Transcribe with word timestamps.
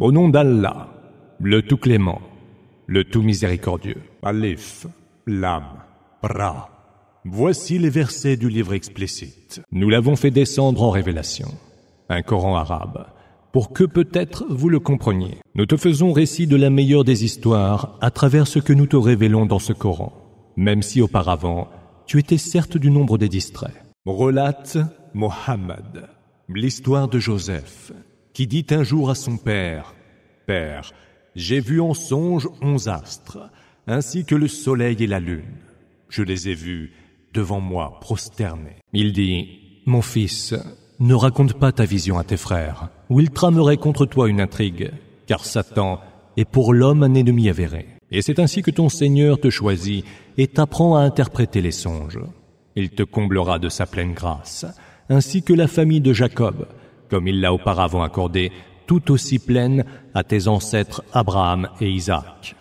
Au 0.00 0.12
nom 0.12 0.30
d'Allah, 0.30 0.88
le 1.40 1.60
tout 1.60 1.76
clément, 1.76 2.22
le 2.86 3.04
tout 3.04 3.20
miséricordieux. 3.20 4.00
Alif, 4.22 4.86
Lam, 5.26 5.64
Ra. 6.22 6.70
Voici 7.26 7.78
les 7.78 7.90
versets 7.90 8.38
du 8.38 8.48
livre 8.48 8.72
explicite. 8.72 9.60
Nous 9.70 9.90
l'avons 9.90 10.16
fait 10.16 10.30
descendre 10.30 10.82
en 10.84 10.88
révélation, 10.88 11.48
un 12.08 12.22
Coran 12.22 12.56
arabe, 12.56 13.08
pour 13.52 13.74
que 13.74 13.84
peut-être 13.84 14.46
vous 14.48 14.70
le 14.70 14.80
compreniez. 14.80 15.36
Nous 15.54 15.66
te 15.66 15.76
faisons 15.76 16.12
récit 16.12 16.46
de 16.46 16.56
la 16.56 16.70
meilleure 16.70 17.04
des 17.04 17.26
histoires 17.26 17.98
à 18.00 18.10
travers 18.10 18.46
ce 18.46 18.58
que 18.58 18.72
nous 18.72 18.86
te 18.86 18.96
révélons 18.96 19.44
dans 19.44 19.58
ce 19.58 19.74
Coran, 19.74 20.14
même 20.56 20.80
si 20.80 21.02
auparavant 21.02 21.68
tu 22.06 22.18
étais 22.18 22.38
certes 22.38 22.78
du 22.78 22.90
nombre 22.90 23.18
des 23.18 23.28
distraits. 23.28 23.84
Relate 24.06 24.78
Mohammed 25.12 26.08
l'histoire 26.54 27.08
de 27.08 27.18
Joseph, 27.18 27.92
qui 28.32 28.46
dit 28.46 28.66
un 28.70 28.82
jour 28.82 29.10
à 29.10 29.14
son 29.14 29.36
père, 29.36 29.94
Père, 30.46 30.92
j'ai 31.36 31.60
vu 31.60 31.80
en 31.80 31.94
songe 31.94 32.48
onze 32.60 32.88
astres, 32.88 33.38
ainsi 33.86 34.24
que 34.24 34.34
le 34.34 34.48
soleil 34.48 34.96
et 35.00 35.06
la 35.06 35.20
lune. 35.20 35.58
Je 36.08 36.22
les 36.22 36.48
ai 36.48 36.54
vus 36.54 36.92
devant 37.32 37.60
moi 37.60 37.98
prosternés. 38.00 38.76
Il 38.92 39.12
dit, 39.12 39.48
Mon 39.86 40.02
fils, 40.02 40.54
ne 40.98 41.14
raconte 41.14 41.54
pas 41.54 41.72
ta 41.72 41.84
vision 41.84 42.18
à 42.18 42.24
tes 42.24 42.36
frères, 42.36 42.90
ou 43.08 43.20
ils 43.20 43.30
trameraient 43.30 43.76
contre 43.76 44.06
toi 44.06 44.28
une 44.28 44.40
intrigue, 44.40 44.90
car 45.26 45.44
Satan 45.44 46.00
est 46.36 46.44
pour 46.44 46.74
l'homme 46.74 47.02
un 47.02 47.14
ennemi 47.14 47.48
avéré. 47.48 47.86
Et 48.10 48.22
c'est 48.22 48.38
ainsi 48.38 48.62
que 48.62 48.70
ton 48.70 48.88
Seigneur 48.88 49.40
te 49.40 49.50
choisit 49.50 50.04
et 50.36 50.46
t'apprend 50.46 50.96
à 50.96 51.02
interpréter 51.02 51.62
les 51.62 51.70
songes. 51.70 52.18
Il 52.76 52.90
te 52.90 53.02
comblera 53.02 53.58
de 53.58 53.68
sa 53.68 53.86
pleine 53.86 54.14
grâce, 54.14 54.66
ainsi 55.08 55.42
que 55.42 55.52
la 55.52 55.68
famille 55.68 56.00
de 56.00 56.12
Jacob, 56.12 56.66
comme 57.10 57.28
il 57.28 57.40
l'a 57.40 57.52
auparavant 57.52 58.02
accordé, 58.02 58.52
tout 58.86 59.10
aussi 59.10 59.38
pleine 59.38 59.84
à 60.14 60.24
tes 60.24 60.48
ancêtres 60.48 61.02
Abraham 61.12 61.68
et 61.80 61.90
Isaac. 61.90 62.56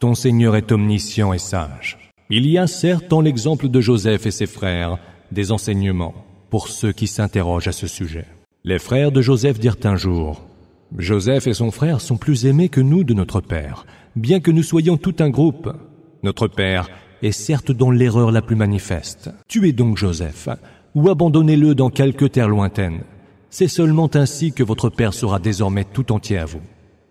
Ton 0.00 0.14
Seigneur 0.14 0.56
est 0.56 0.72
omniscient 0.72 1.32
et 1.32 1.38
sage. 1.38 1.98
Il 2.30 2.46
y 2.46 2.58
a 2.58 2.66
certes 2.66 3.08
dans 3.08 3.20
l'exemple 3.20 3.68
de 3.68 3.80
Joseph 3.80 4.26
et 4.26 4.30
ses 4.30 4.46
frères 4.46 4.98
des 5.32 5.52
enseignements 5.52 6.14
pour 6.50 6.68
ceux 6.68 6.92
qui 6.92 7.06
s'interrogent 7.06 7.68
à 7.68 7.72
ce 7.72 7.86
sujet. 7.86 8.26
Les 8.64 8.78
frères 8.78 9.12
de 9.12 9.20
Joseph 9.20 9.58
dirent 9.58 9.76
un 9.84 9.96
jour, 9.96 10.42
Joseph 10.96 11.46
et 11.46 11.54
son 11.54 11.70
frère 11.70 12.00
sont 12.00 12.16
plus 12.16 12.46
aimés 12.46 12.68
que 12.68 12.80
nous 12.80 13.02
de 13.02 13.14
notre 13.14 13.40
Père, 13.40 13.84
bien 14.14 14.40
que 14.40 14.50
nous 14.50 14.62
soyons 14.62 14.96
tout 14.96 15.16
un 15.18 15.28
groupe. 15.28 15.72
Notre 16.22 16.46
Père 16.46 16.88
est 17.22 17.32
certes 17.32 17.72
dans 17.72 17.90
l'erreur 17.90 18.30
la 18.30 18.42
plus 18.42 18.56
manifeste. 18.56 19.30
Tuez 19.48 19.72
donc 19.72 19.96
Joseph, 19.96 20.48
ou 20.94 21.08
abandonnez-le 21.08 21.74
dans 21.74 21.90
quelque 21.90 22.26
terre 22.26 22.48
lointaine. 22.48 23.00
C'est 23.56 23.68
seulement 23.68 24.10
ainsi 24.14 24.52
que 24.52 24.64
votre 24.64 24.90
Père 24.90 25.14
sera 25.14 25.38
désormais 25.38 25.84
tout 25.84 26.10
entier 26.10 26.38
à 26.38 26.44
vous. 26.44 26.60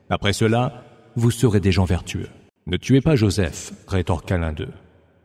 Après 0.10 0.34
cela, 0.34 0.84
vous 1.16 1.32
serez 1.32 1.62
des 1.62 1.72
gens 1.72 1.86
vertueux. 1.86 2.28
Ne 2.68 2.76
tuez 2.76 3.00
pas 3.00 3.16
Joseph, 3.16 3.72
rétorqua 3.88 4.38
l'un 4.38 4.52
d'eux. 4.52 4.74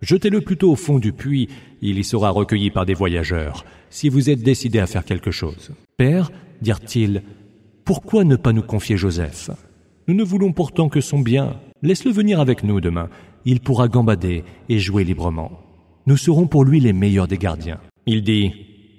Jetez-le 0.01 0.43
plutôt 0.43 0.71
au 0.71 0.77
fond 0.77 1.01
du 1.01 1.13
puits, 1.13 1.49
il 1.83 1.99
y 1.99 2.05
sera 2.05 2.31
recueilli 2.31 2.71
par 2.71 2.87
des 2.87 2.95
voyageurs, 2.95 3.65
si 3.91 4.09
vous 4.09 4.31
êtes 4.31 4.45
décidé 4.45 4.79
à 4.79 4.87
faire 4.87 5.05
quelque 5.05 5.33
chose. 5.33 5.73
Père, 5.97 6.31
dirent-ils, 6.63 7.25
pourquoi 7.85 8.23
ne 8.23 8.37
pas 8.37 8.53
nous 8.53 8.63
confier 8.63 8.97
Joseph? 8.97 9.51
Nous 10.07 10.15
ne 10.15 10.23
voulons 10.23 10.53
pourtant 10.53 10.89
que 10.89 11.01
son 11.01 11.19
bien. 11.19 11.57
Laisse-le 11.83 12.13
venir 12.13 12.39
avec 12.39 12.63
nous 12.63 12.81
demain. 12.81 13.09
Il 13.45 13.59
pourra 13.59 13.89
gambader 13.89 14.45
et 14.69 14.79
jouer 14.79 15.03
librement. 15.03 15.51
Nous 16.07 16.17
serons 16.17 16.47
pour 16.47 16.65
lui 16.65 16.79
les 16.79 16.93
meilleurs 16.93 17.27
des 17.27 17.39
gardiens. 17.39 17.81
Il 18.07 18.23
dit, 18.23 18.53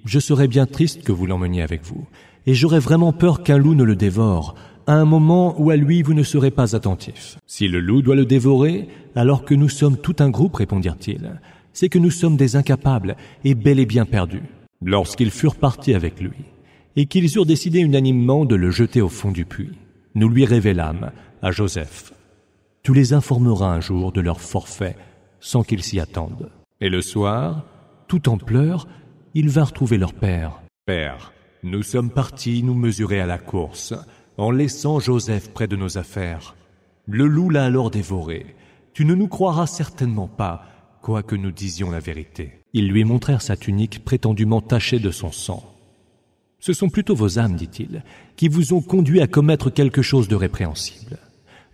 Je 0.04 0.18
serais 0.18 0.48
bien 0.48 0.66
triste 0.66 1.02
que 1.02 1.12
vous 1.12 1.26
l'emmeniez 1.26 1.62
avec 1.62 1.84
vous, 1.84 2.06
et 2.46 2.54
j'aurais 2.54 2.78
vraiment 2.78 3.12
peur 3.12 3.42
qu'un 3.42 3.58
loup 3.58 3.74
ne 3.74 3.84
le 3.84 3.96
dévore, 3.96 4.54
à 4.86 4.94
un 4.94 5.04
moment 5.04 5.54
où 5.60 5.70
à 5.70 5.76
lui 5.76 6.02
vous 6.02 6.14
ne 6.14 6.22
serez 6.22 6.50
pas 6.50 6.74
attentif. 6.74 7.38
Si 7.46 7.68
le 7.68 7.80
loup 7.80 8.02
doit 8.02 8.16
le 8.16 8.24
dévorer, 8.24 8.88
alors 9.14 9.44
que 9.44 9.54
nous 9.54 9.68
sommes 9.68 9.98
tout 9.98 10.16
un 10.20 10.30
groupe, 10.30 10.56
répondirent-ils, 10.56 11.40
c'est 11.72 11.88
que 11.88 11.98
nous 11.98 12.10
sommes 12.10 12.36
des 12.36 12.56
incapables 12.56 13.16
et 13.44 13.54
bel 13.54 13.78
et 13.78 13.86
bien 13.86 14.06
perdus. 14.06 14.42
Lorsqu'ils 14.82 15.30
furent 15.30 15.56
partis 15.56 15.94
avec 15.94 16.20
lui, 16.20 16.32
et 16.96 17.06
qu'ils 17.06 17.36
eurent 17.36 17.46
décidé 17.46 17.80
unanimement 17.80 18.44
de 18.44 18.56
le 18.56 18.70
jeter 18.70 19.00
au 19.00 19.08
fond 19.08 19.30
du 19.30 19.44
puits, 19.44 19.78
nous 20.14 20.28
lui 20.28 20.44
révélâmes 20.44 21.12
à 21.42 21.50
Joseph. 21.50 22.12
Tu 22.82 22.94
les 22.94 23.12
informeras 23.12 23.72
un 23.72 23.80
jour 23.80 24.12
de 24.12 24.20
leur 24.20 24.40
forfait 24.40 24.96
sans 25.38 25.62
qu'ils 25.62 25.82
s'y 25.82 26.00
attendent. 26.00 26.50
Et 26.80 26.88
le 26.88 27.02
soir, 27.02 27.64
tout 28.08 28.28
en 28.28 28.38
pleurs, 28.38 28.88
ils 29.34 29.48
vinrent 29.48 29.72
trouver 29.72 29.98
leur 29.98 30.12
père. 30.12 30.60
Père, 30.86 31.32
nous 31.62 31.82
sommes 31.82 32.10
partis 32.10 32.62
nous 32.62 32.74
mesurer 32.74 33.20
à 33.20 33.26
la 33.26 33.38
course, 33.38 33.94
en 34.38 34.50
laissant 34.50 34.98
Joseph 34.98 35.52
près 35.52 35.68
de 35.68 35.76
nos 35.76 35.98
affaires. 35.98 36.56
Le 37.06 37.26
loup 37.26 37.50
l'a 37.50 37.64
alors 37.64 37.90
dévoré. 37.90 38.54
Tu 38.92 39.04
ne 39.04 39.14
nous 39.14 39.28
croiras 39.28 39.66
certainement 39.66 40.28
pas, 40.28 40.64
quoique 41.02 41.36
nous 41.36 41.50
disions 41.50 41.90
la 41.90 42.00
vérité. 42.00 42.60
Ils 42.72 42.88
lui 42.88 43.04
montrèrent 43.04 43.42
sa 43.42 43.56
tunique 43.56 44.04
prétendument 44.04 44.60
tachée 44.60 44.98
de 44.98 45.10
son 45.10 45.32
sang. 45.32 45.64
Ce 46.60 46.72
sont 46.72 46.88
plutôt 46.88 47.14
vos 47.14 47.38
âmes, 47.38 47.56
dit-il, 47.56 48.02
qui 48.36 48.48
vous 48.48 48.74
ont 48.74 48.82
conduit 48.82 49.20
à 49.20 49.26
commettre 49.26 49.70
quelque 49.70 50.02
chose 50.02 50.28
de 50.28 50.36
répréhensible. 50.36 51.18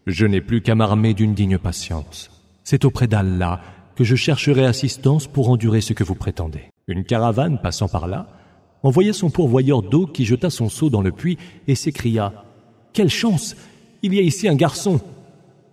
Je 0.06 0.26
n'ai 0.26 0.40
plus 0.40 0.62
qu'à 0.62 0.74
m'armer 0.76 1.14
d'une 1.14 1.34
digne 1.34 1.58
patience. 1.58 2.30
C'est 2.64 2.84
auprès 2.84 3.08
d'Allah 3.08 3.60
que 3.96 4.04
je 4.04 4.14
chercherai 4.14 4.64
assistance 4.64 5.26
pour 5.26 5.50
endurer 5.50 5.80
ce 5.80 5.92
que 5.92 6.04
vous 6.04 6.14
prétendez. 6.14 6.70
Une 6.88 7.04
caravane 7.04 7.58
passant 7.60 7.88
par 7.88 8.06
là 8.06 8.28
envoya 8.82 9.12
son 9.12 9.30
pourvoyeur 9.30 9.82
d'eau 9.82 10.06
qui 10.06 10.24
jeta 10.24 10.50
son 10.50 10.68
seau 10.68 10.90
dans 10.90 11.02
le 11.02 11.12
puits 11.12 11.38
et 11.66 11.74
s'écria 11.74 12.44
Quelle 12.92 13.08
chance 13.08 13.56
Il 14.02 14.14
y 14.14 14.18
a 14.18 14.22
ici 14.22 14.48
un 14.48 14.54
garçon 14.54 15.00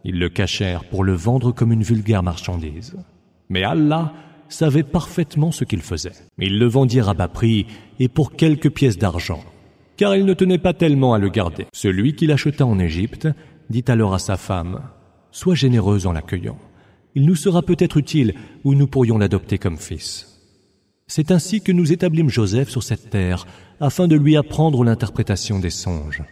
Ils 0.04 0.18
le 0.18 0.30
cachèrent 0.30 0.86
pour 0.86 1.04
le 1.04 1.14
vendre 1.14 1.52
comme 1.52 1.72
une 1.72 1.84
vulgaire 1.84 2.24
marchandise. 2.24 2.96
Mais 3.50 3.64
Allah 3.64 4.14
savait 4.50 4.84
parfaitement 4.84 5.52
ce 5.52 5.64
qu'il 5.64 5.82
faisait. 5.82 6.14
Ils 6.40 6.58
le 6.58 6.68
vendirent 6.68 7.10
à 7.10 7.14
bas 7.14 7.28
prix 7.28 7.68
et 8.00 8.08
pour 8.08 8.36
quelques 8.36 8.72
pièces 8.72 8.98
d'argent, 8.98 9.44
car 9.98 10.16
il 10.16 10.26
ne 10.26 10.34
tenait 10.34 10.58
pas 10.58 10.74
tellement 10.74 11.14
à 11.14 11.20
le 11.20 11.30
garder. 11.30 11.68
Celui 11.74 12.16
qui 12.16 12.26
l'acheta 12.26 12.66
en 12.66 12.80
Égypte 12.80 13.28
dit 13.70 13.86
alors 13.88 14.14
à 14.14 14.20
sa 14.20 14.38
femme 14.38 14.82
Sois 15.32 15.56
généreuse 15.56 16.08
en 16.08 16.14
l'accueillant 16.14 16.58
il 17.16 17.26
nous 17.26 17.36
sera 17.36 17.62
peut-être 17.62 17.98
utile 17.98 18.34
ou 18.64 18.74
nous 18.74 18.88
pourrions 18.88 19.18
l'adopter 19.18 19.58
comme 19.58 19.78
fils. 19.78 20.33
C'est 21.08 21.32
ainsi 21.32 21.62
que 21.62 21.72
nous 21.72 21.92
établîmes 21.92 22.30
Joseph 22.30 22.70
sur 22.70 22.84
cette 22.84 23.10
terre 23.10 23.46
afin 23.80 24.08
de 24.08 24.16
lui 24.16 24.38
apprendre 24.38 24.84
l'interprétation 24.84 25.60
des 25.60 25.70
songes. 25.70 26.24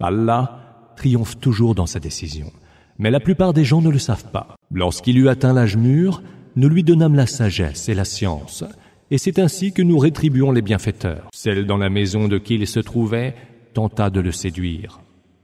Allah 0.00 0.92
triomphe 0.96 1.38
toujours 1.38 1.74
dans 1.74 1.86
sa 1.86 2.00
décision, 2.00 2.50
mais 2.98 3.10
la 3.10 3.20
plupart 3.20 3.52
des 3.52 3.64
gens 3.64 3.82
ne 3.82 3.90
le 3.90 3.98
savent 3.98 4.30
pas. 4.30 4.56
Lorsqu'il 4.72 5.18
eut 5.18 5.28
atteint 5.28 5.52
l'âge 5.52 5.76
mûr, 5.76 6.22
nous 6.56 6.68
lui 6.68 6.82
donnâmes 6.82 7.16
la 7.16 7.26
sagesse 7.26 7.88
et 7.88 7.94
la 7.94 8.04
science, 8.04 8.64
et 9.10 9.18
c'est 9.18 9.38
ainsi 9.38 9.72
que 9.72 9.82
nous 9.82 9.98
rétribuons 9.98 10.52
les 10.52 10.62
bienfaiteurs. 10.62 11.28
Celle 11.32 11.66
dans 11.66 11.76
la 11.76 11.90
maison 11.90 12.28
de 12.28 12.38
qui 12.38 12.54
il 12.54 12.66
se 12.66 12.80
trouvait 12.80 13.34
tenta 13.74 14.10
de 14.10 14.20
le 14.20 14.32
séduire. 14.32 15.00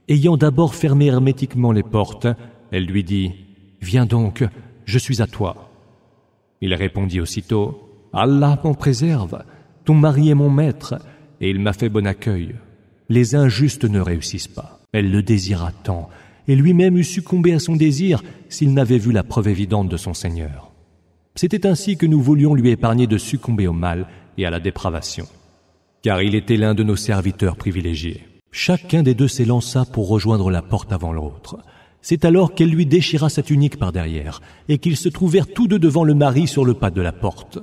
Ayant 0.07 0.37
d'abord 0.37 0.73
fermé 0.73 1.07
hermétiquement 1.07 1.71
les 1.71 1.83
portes, 1.83 2.27
elle 2.71 2.85
lui 2.85 3.03
dit 3.03 3.31
Viens 3.81 4.05
donc, 4.05 4.43
je 4.85 4.97
suis 4.97 5.21
à 5.21 5.27
toi. 5.27 5.69
Il 6.61 6.73
répondit 6.73 7.21
aussitôt, 7.21 7.90
Allah 8.13 8.59
m'en 8.63 8.73
préserve, 8.73 9.43
ton 9.85 9.95
mari 9.95 10.29
est 10.29 10.35
mon 10.35 10.49
maître, 10.49 10.95
et 11.39 11.49
il 11.49 11.59
m'a 11.59 11.73
fait 11.73 11.89
bon 11.89 12.05
accueil. 12.05 12.55
Les 13.09 13.35
injustes 13.35 13.85
ne 13.85 13.99
réussissent 13.99 14.47
pas. 14.47 14.79
Elle 14.91 15.11
le 15.11 15.23
désira 15.23 15.71
tant, 15.83 16.09
et 16.47 16.55
lui-même 16.55 16.97
eût 16.97 17.03
succombé 17.03 17.53
à 17.53 17.59
son 17.59 17.75
désir 17.75 18.21
s'il 18.49 18.73
n'avait 18.73 18.97
vu 18.97 19.11
la 19.11 19.23
preuve 19.23 19.47
évidente 19.47 19.87
de 19.87 19.97
son 19.97 20.13
Seigneur. 20.13 20.71
C'était 21.35 21.65
ainsi 21.65 21.95
que 21.95 22.05
nous 22.05 22.21
voulions 22.21 22.53
lui 22.53 22.69
épargner 22.69 23.07
de 23.07 23.17
succomber 23.17 23.67
au 23.67 23.73
mal 23.73 24.07
et 24.37 24.45
à 24.45 24.49
la 24.49 24.59
dépravation, 24.59 25.25
car 26.01 26.21
il 26.21 26.35
était 26.35 26.57
l'un 26.57 26.73
de 26.73 26.83
nos 26.83 26.97
serviteurs 26.97 27.55
privilégiés. 27.55 28.27
Chacun 28.51 29.01
des 29.01 29.13
deux 29.13 29.29
s'élança 29.29 29.85
pour 29.85 30.09
rejoindre 30.09 30.51
la 30.51 30.61
porte 30.61 30.91
avant 30.91 31.13
l'autre. 31.13 31.59
C'est 32.01 32.25
alors 32.25 32.53
qu'elle 32.53 32.71
lui 32.71 32.85
déchira 32.85 33.29
sa 33.29 33.43
tunique 33.43 33.79
par 33.79 33.93
derrière, 33.93 34.41
et 34.67 34.77
qu'ils 34.77 34.97
se 34.97 35.07
trouvèrent 35.07 35.47
tous 35.47 35.69
deux 35.69 35.79
devant 35.79 36.03
le 36.03 36.15
mari 36.15 36.47
sur 36.47 36.65
le 36.65 36.73
pas 36.73 36.91
de 36.91 37.01
la 37.01 37.13
porte. 37.13 37.59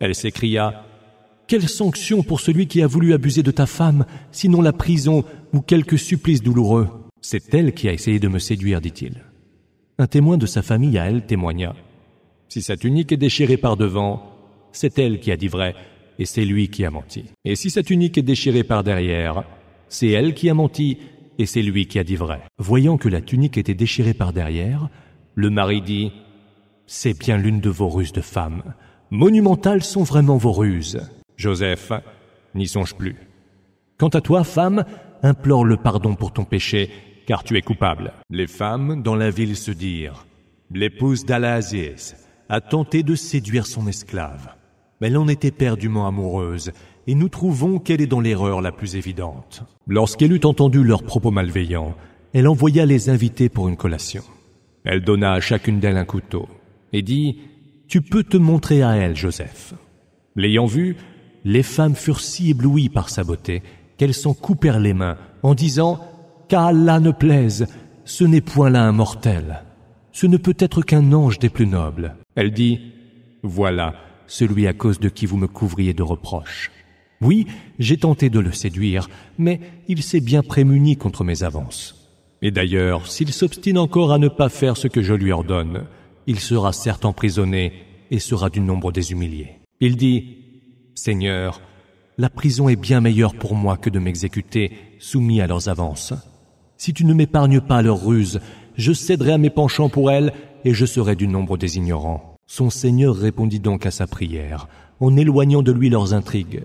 Elle 0.00 0.14
s'écria 0.14 0.84
Quelle 1.46 1.68
sanction 1.68 2.22
pour 2.22 2.40
celui 2.40 2.66
qui 2.66 2.82
a 2.82 2.86
voulu 2.86 3.12
abuser 3.12 3.42
de 3.42 3.50
ta 3.50 3.66
femme, 3.66 4.04
sinon 4.32 4.60
la 4.60 4.72
prison 4.72 5.24
ou 5.52 5.60
quelque 5.60 5.96
supplice 5.96 6.42
douloureux? 6.42 6.88
C'est 7.20 7.54
elle 7.54 7.72
qui 7.72 7.88
a 7.88 7.92
essayé 7.92 8.18
de 8.18 8.28
me 8.28 8.38
séduire, 8.38 8.80
dit-il. 8.80 9.24
Un 9.98 10.06
témoin 10.06 10.36
de 10.36 10.46
sa 10.46 10.62
famille 10.62 10.98
à 10.98 11.06
elle 11.06 11.24
témoigna 11.24 11.74
Si 12.48 12.62
sa 12.62 12.76
tunique 12.76 13.12
est 13.12 13.16
déchirée 13.16 13.56
par 13.56 13.76
devant, 13.76 14.32
c'est 14.72 14.98
elle 14.98 15.20
qui 15.20 15.32
a 15.32 15.36
dit 15.36 15.48
vrai, 15.48 15.74
et 16.18 16.26
c'est 16.26 16.44
lui 16.44 16.68
qui 16.68 16.84
a 16.84 16.90
menti. 16.90 17.24
Et 17.44 17.56
si 17.56 17.70
sa 17.70 17.82
tunique 17.82 18.18
est 18.18 18.22
déchirée 18.22 18.64
par 18.64 18.84
derrière, 18.84 19.44
c'est 19.88 20.08
elle 20.08 20.34
qui 20.34 20.50
a 20.50 20.54
menti, 20.54 20.98
et 21.38 21.46
c'est 21.46 21.62
lui 21.62 21.86
qui 21.86 21.98
a 21.98 22.04
dit 22.04 22.16
vrai. 22.16 22.42
Voyant 22.58 22.98
que 22.98 23.08
la 23.08 23.20
tunique 23.20 23.56
était 23.56 23.74
déchirée 23.74 24.14
par 24.14 24.32
derrière, 24.32 24.90
le 25.34 25.50
mari 25.50 25.80
dit 25.80 26.12
C'est 26.86 27.18
bien 27.18 27.38
l'une 27.38 27.60
de 27.60 27.70
vos 27.70 27.88
ruses 27.88 28.12
de 28.12 28.20
femme. 28.20 28.62
Monumentales 29.10 29.84
sont 29.84 30.02
vraiment 30.02 30.36
vos 30.36 30.52
ruses. 30.52 31.00
Joseph 31.36 31.92
n'y 32.54 32.66
songe 32.66 32.94
plus. 32.94 33.16
Quant 33.98 34.08
à 34.08 34.20
toi, 34.20 34.42
femme, 34.42 34.84
implore 35.22 35.64
le 35.64 35.76
pardon 35.76 36.14
pour 36.14 36.32
ton 36.32 36.44
péché 36.44 36.90
car 37.26 37.44
tu 37.44 37.56
es 37.56 37.62
coupable. 37.62 38.12
Les 38.30 38.46
femmes 38.46 39.02
dans 39.02 39.14
la 39.14 39.30
ville 39.30 39.56
se 39.56 39.70
dirent, 39.70 40.26
l'épouse 40.72 41.24
d'Al-Aziz 41.24 42.16
a 42.48 42.60
tenté 42.60 43.02
de 43.02 43.14
séduire 43.14 43.66
son 43.66 43.86
esclave. 43.86 44.48
Mais 45.00 45.08
elle 45.08 45.18
en 45.18 45.28
était 45.28 45.50
perdument 45.50 46.06
amoureuse, 46.06 46.72
et 47.06 47.14
nous 47.14 47.28
trouvons 47.28 47.78
qu'elle 47.78 48.00
est 48.00 48.06
dans 48.06 48.20
l'erreur 48.20 48.62
la 48.62 48.72
plus 48.72 48.96
évidente. 48.96 49.62
Lorsqu'elle 49.86 50.32
eut 50.32 50.44
entendu 50.44 50.82
leurs 50.82 51.02
propos 51.02 51.30
malveillants, 51.30 51.94
elle 52.32 52.48
envoya 52.48 52.86
les 52.86 53.10
inviter 53.10 53.48
pour 53.48 53.68
une 53.68 53.76
collation. 53.76 54.22
Elle 54.84 55.02
donna 55.02 55.32
à 55.32 55.40
chacune 55.40 55.80
d'elles 55.80 55.96
un 55.96 56.04
couteau, 56.04 56.48
et 56.92 57.02
dit, 57.02 57.40
Tu 57.88 58.00
peux 58.00 58.24
te 58.24 58.36
montrer 58.36 58.82
à 58.82 58.96
elle, 58.96 59.16
Joseph. 59.16 59.74
L'ayant 60.34 60.66
vu, 60.66 60.96
les 61.44 61.62
femmes 61.62 61.94
furent 61.94 62.20
si 62.20 62.50
éblouies 62.50 62.88
par 62.88 63.08
sa 63.08 63.22
beauté 63.22 63.62
qu'elles 63.96 64.14
s'en 64.14 64.34
coupèrent 64.34 64.80
les 64.80 64.94
mains 64.94 65.16
en 65.42 65.54
disant 65.54 66.00
Qu'Allah 66.48 67.00
ne 67.00 67.12
plaise, 67.12 67.66
ce 68.04 68.24
n'est 68.24 68.40
point 68.40 68.70
là 68.70 68.82
un 68.82 68.92
mortel. 68.92 69.62
Ce 70.12 70.26
ne 70.26 70.36
peut 70.36 70.56
être 70.58 70.82
qu'un 70.82 71.12
ange 71.12 71.38
des 71.38 71.48
plus 71.48 71.66
nobles. 71.66 72.16
Elle 72.34 72.52
dit 72.52 72.80
Voilà 73.42 73.94
celui 74.26 74.66
à 74.66 74.72
cause 74.72 74.98
de 74.98 75.08
qui 75.08 75.26
vous 75.26 75.36
me 75.36 75.46
couvriez 75.46 75.94
de 75.94 76.02
reproches. 76.02 76.72
Oui, 77.20 77.46
j'ai 77.78 77.96
tenté 77.96 78.30
de 78.30 78.40
le 78.40 78.52
séduire, 78.52 79.08
mais 79.38 79.60
il 79.88 80.02
s'est 80.02 80.20
bien 80.20 80.42
prémuni 80.42 80.96
contre 80.96 81.24
mes 81.24 81.44
avances. 81.44 82.10
Et 82.42 82.50
d'ailleurs, 82.50 83.06
s'il 83.06 83.32
s'obstine 83.32 83.78
encore 83.78 84.12
à 84.12 84.18
ne 84.18 84.28
pas 84.28 84.48
faire 84.48 84.76
ce 84.76 84.88
que 84.88 85.02
je 85.02 85.14
lui 85.14 85.32
ordonne, 85.32 85.84
il 86.26 86.40
sera 86.40 86.72
certes 86.72 87.04
emprisonné 87.04 87.72
et 88.10 88.18
sera 88.18 88.50
du 88.50 88.60
nombre 88.60 88.92
des 88.92 89.12
humiliés. 89.12 89.58
Il 89.80 89.96
dit 89.96 90.38
Seigneur, 90.94 91.60
la 92.18 92.30
prison 92.30 92.68
est 92.68 92.76
bien 92.76 93.00
meilleure 93.00 93.34
pour 93.34 93.54
moi 93.54 93.76
que 93.76 93.90
de 93.90 93.98
m'exécuter 93.98 94.72
soumis 94.98 95.40
à 95.40 95.46
leurs 95.46 95.68
avances. 95.68 96.14
Si 96.78 96.92
tu 96.92 97.04
ne 97.04 97.14
m'épargnes 97.14 97.60
pas 97.60 97.82
leurs 97.82 98.04
ruses, 98.04 98.40
je 98.76 98.92
céderai 98.92 99.32
à 99.32 99.38
mes 99.38 99.50
penchants 99.50 99.88
pour 99.88 100.10
elles 100.10 100.32
et 100.64 100.74
je 100.74 100.86
serai 100.86 101.16
du 101.16 101.28
nombre 101.28 101.56
des 101.56 101.76
ignorants. 101.76 102.36
Son 102.46 102.70
Seigneur 102.70 103.14
répondit 103.14 103.60
donc 103.60 103.86
à 103.86 103.90
sa 103.90 104.06
prière, 104.06 104.68
en 105.00 105.16
éloignant 105.16 105.62
de 105.62 105.72
lui 105.72 105.90
leurs 105.90 106.14
intrigues, 106.14 106.64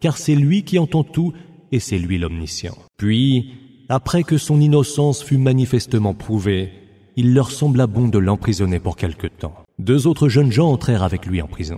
car 0.00 0.18
c'est 0.18 0.34
lui 0.34 0.64
qui 0.64 0.78
entend 0.78 1.04
tout 1.04 1.32
et 1.72 1.78
c'est 1.78 1.98
lui 1.98 2.18
l'omniscient. 2.18 2.76
Puis, 2.96 3.52
après 3.88 4.22
que 4.22 4.38
son 4.38 4.60
innocence 4.60 5.22
fut 5.22 5.38
manifestement 5.38 6.14
prouvée, 6.14 6.72
il 7.20 7.34
leur 7.34 7.50
sembla 7.50 7.86
bon 7.86 8.08
de 8.08 8.18
l'emprisonner 8.18 8.78
pour 8.80 8.96
quelque 8.96 9.26
temps. 9.26 9.54
Deux 9.78 10.06
autres 10.06 10.30
jeunes 10.30 10.50
gens 10.50 10.72
entrèrent 10.72 11.02
avec 11.02 11.26
lui 11.26 11.42
en 11.42 11.46
prison. 11.46 11.76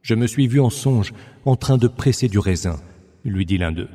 Je 0.00 0.14
me 0.14 0.26
suis 0.26 0.46
vu 0.46 0.58
en 0.58 0.70
songe 0.70 1.12
en 1.44 1.54
train 1.54 1.76
de 1.76 1.86
presser 1.86 2.28
du 2.28 2.38
raisin, 2.38 2.80
lui 3.26 3.44
dit 3.44 3.58
l'un 3.58 3.72
d'eux. 3.72 3.90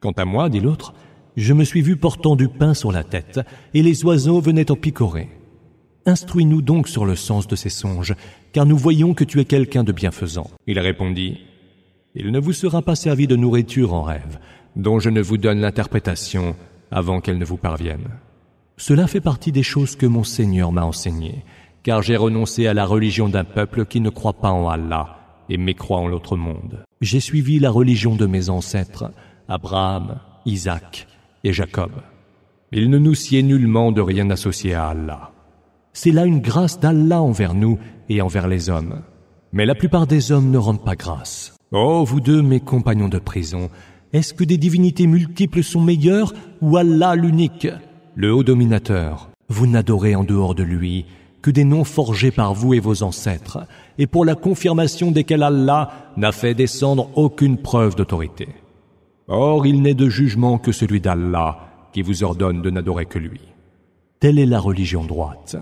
Quant 0.00 0.12
à 0.12 0.26
moi, 0.26 0.50
dit 0.50 0.60
l'autre, 0.60 0.92
je 1.38 1.54
me 1.54 1.64
suis 1.64 1.80
vu 1.80 1.96
portant 1.96 2.36
du 2.36 2.46
pain 2.46 2.74
sur 2.74 2.92
la 2.92 3.04
tête, 3.04 3.40
et 3.72 3.82
les 3.82 4.04
oiseaux 4.04 4.42
venaient 4.42 4.70
en 4.70 4.76
picorer. 4.76 5.30
Instruis-nous 6.04 6.60
donc 6.60 6.86
sur 6.86 7.06
le 7.06 7.16
sens 7.16 7.46
de 7.46 7.56
ces 7.56 7.70
songes, 7.70 8.14
car 8.52 8.66
nous 8.66 8.76
voyons 8.76 9.14
que 9.14 9.24
tu 9.24 9.40
es 9.40 9.46
quelqu'un 9.46 9.82
de 9.82 9.92
bienfaisant. 9.92 10.50
Il 10.66 10.78
répondit, 10.78 11.38
Il 12.14 12.32
ne 12.32 12.38
vous 12.38 12.52
sera 12.52 12.82
pas 12.82 12.96
servi 12.96 13.26
de 13.26 13.36
nourriture 13.36 13.94
en 13.94 14.02
rêve, 14.02 14.40
dont 14.76 14.98
je 14.98 15.08
ne 15.08 15.22
vous 15.22 15.38
donne 15.38 15.62
l'interprétation 15.62 16.54
avant 16.90 17.22
qu'elle 17.22 17.38
ne 17.38 17.46
vous 17.46 17.56
parvienne. 17.56 18.10
Cela 18.80 19.06
fait 19.06 19.20
partie 19.20 19.52
des 19.52 19.62
choses 19.62 19.94
que 19.94 20.06
mon 20.06 20.24
Seigneur 20.24 20.72
m'a 20.72 20.86
enseignées, 20.86 21.44
car 21.82 22.00
j'ai 22.00 22.16
renoncé 22.16 22.66
à 22.66 22.72
la 22.72 22.86
religion 22.86 23.28
d'un 23.28 23.44
peuple 23.44 23.84
qui 23.84 24.00
ne 24.00 24.08
croit 24.08 24.32
pas 24.32 24.52
en 24.52 24.70
Allah, 24.70 25.18
et 25.50 25.58
mécroit 25.58 25.98
en 25.98 26.08
l'autre 26.08 26.38
monde. 26.38 26.82
J'ai 27.02 27.20
suivi 27.20 27.58
la 27.58 27.70
religion 27.70 28.16
de 28.16 28.24
mes 28.24 28.48
ancêtres, 28.48 29.12
Abraham, 29.48 30.18
Isaac 30.46 31.06
et 31.44 31.52
Jacob. 31.52 31.90
Il 32.72 32.88
ne 32.88 32.96
nous 32.96 33.14
sied 33.14 33.42
nullement 33.42 33.92
de 33.92 34.00
rien 34.00 34.30
associer 34.30 34.72
à 34.72 34.88
Allah. 34.88 35.32
C'est 35.92 36.10
là 36.10 36.24
une 36.24 36.40
grâce 36.40 36.80
d'Allah 36.80 37.20
envers 37.20 37.52
nous 37.52 37.78
et 38.08 38.22
envers 38.22 38.48
les 38.48 38.70
hommes. 38.70 39.02
Mais 39.52 39.66
la 39.66 39.74
plupart 39.74 40.06
des 40.06 40.32
hommes 40.32 40.50
ne 40.50 40.56
rendent 40.56 40.86
pas 40.86 40.96
grâce. 40.96 41.54
Oh, 41.70 42.02
vous 42.06 42.22
deux, 42.22 42.40
mes 42.40 42.60
compagnons 42.60 43.10
de 43.10 43.18
prison, 43.18 43.68
est-ce 44.14 44.32
que 44.32 44.44
des 44.44 44.56
divinités 44.56 45.06
multiples 45.06 45.62
sont 45.62 45.82
meilleures 45.82 46.32
ou 46.62 46.78
Allah 46.78 47.14
l'unique, 47.14 47.68
le 48.20 48.34
haut 48.34 48.44
dominateur 48.44 49.30
Vous 49.48 49.66
n'adorez 49.66 50.14
en 50.14 50.24
dehors 50.24 50.54
de 50.54 50.62
lui 50.62 51.06
que 51.40 51.50
des 51.50 51.64
noms 51.64 51.84
forgés 51.84 52.30
par 52.30 52.52
vous 52.52 52.74
et 52.74 52.78
vos 52.78 53.02
ancêtres, 53.02 53.60
et 53.96 54.06
pour 54.06 54.26
la 54.26 54.34
confirmation 54.34 55.10
desquels 55.10 55.42
Allah 55.42 55.90
n'a 56.18 56.30
fait 56.30 56.52
descendre 56.52 57.08
aucune 57.14 57.56
preuve 57.56 57.96
d'autorité. 57.96 58.48
Or, 59.26 59.66
il 59.66 59.80
n'est 59.80 59.94
de 59.94 60.10
jugement 60.10 60.58
que 60.58 60.70
celui 60.70 61.00
d'Allah 61.00 61.60
qui 61.94 62.02
vous 62.02 62.22
ordonne 62.22 62.60
de 62.60 62.68
n'adorer 62.68 63.06
que 63.06 63.18
lui. 63.18 63.40
Telle 64.18 64.38
est 64.38 64.44
la 64.44 64.60
religion 64.60 65.02
droite, 65.02 65.56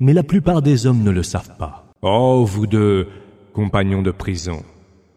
mais 0.00 0.12
la 0.12 0.24
plupart 0.24 0.62
des 0.62 0.88
hommes 0.88 1.04
ne 1.04 1.12
le 1.12 1.22
savent 1.22 1.56
pas. 1.58 1.92
Oh, 2.02 2.44
vous 2.44 2.66
deux, 2.66 3.06
compagnons 3.52 4.02
de 4.02 4.10
prison, 4.10 4.64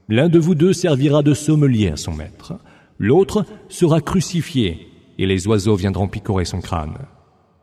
l'un 0.10 0.30
de 0.30 0.38
vous 0.38 0.54
deux 0.54 0.74
servira 0.74 1.24
de 1.24 1.34
sommelier 1.34 1.90
à 1.90 1.98
son 1.98 2.14
maître, 2.14 2.54
l'autre 3.00 3.46
sera 3.68 4.00
crucifié, 4.00 4.93
et 5.18 5.26
les 5.26 5.48
oiseaux 5.48 5.76
viendront 5.76 6.08
picorer 6.08 6.46
son 6.46 6.62
crâne. 6.62 6.98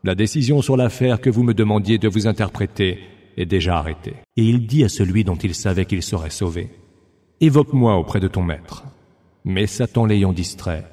La 0.03 0.15
décision 0.15 0.63
sur 0.63 0.77
l'affaire 0.77 1.21
que 1.21 1.31
vous 1.31 1.43
me 1.43 1.55
demandiez 1.55 1.99
de 1.99 2.09
vous 2.09 2.27
interpréter 2.27 2.99
est 3.37 3.47
déjà 3.47 3.79
arrêtée. 3.79 4.17
Et 4.37 4.45
il 4.45 4.67
dit 4.67 4.85
à 4.85 4.89
celui 4.89 5.25
dont 5.25 5.37
il 5.37 5.55
savait 5.55 5.85
qu'il 5.85 6.03
serait 6.03 6.31
sauvé, 6.31 6.71
Évoque-moi 7.43 7.97
auprès 7.97 8.21
de 8.21 8.29
ton 8.29 8.43
maître. 8.43 8.85
Mais 9.45 9.67
Satan 9.67 10.05
l'ayant 10.05 10.35
distrait, 10.35 10.85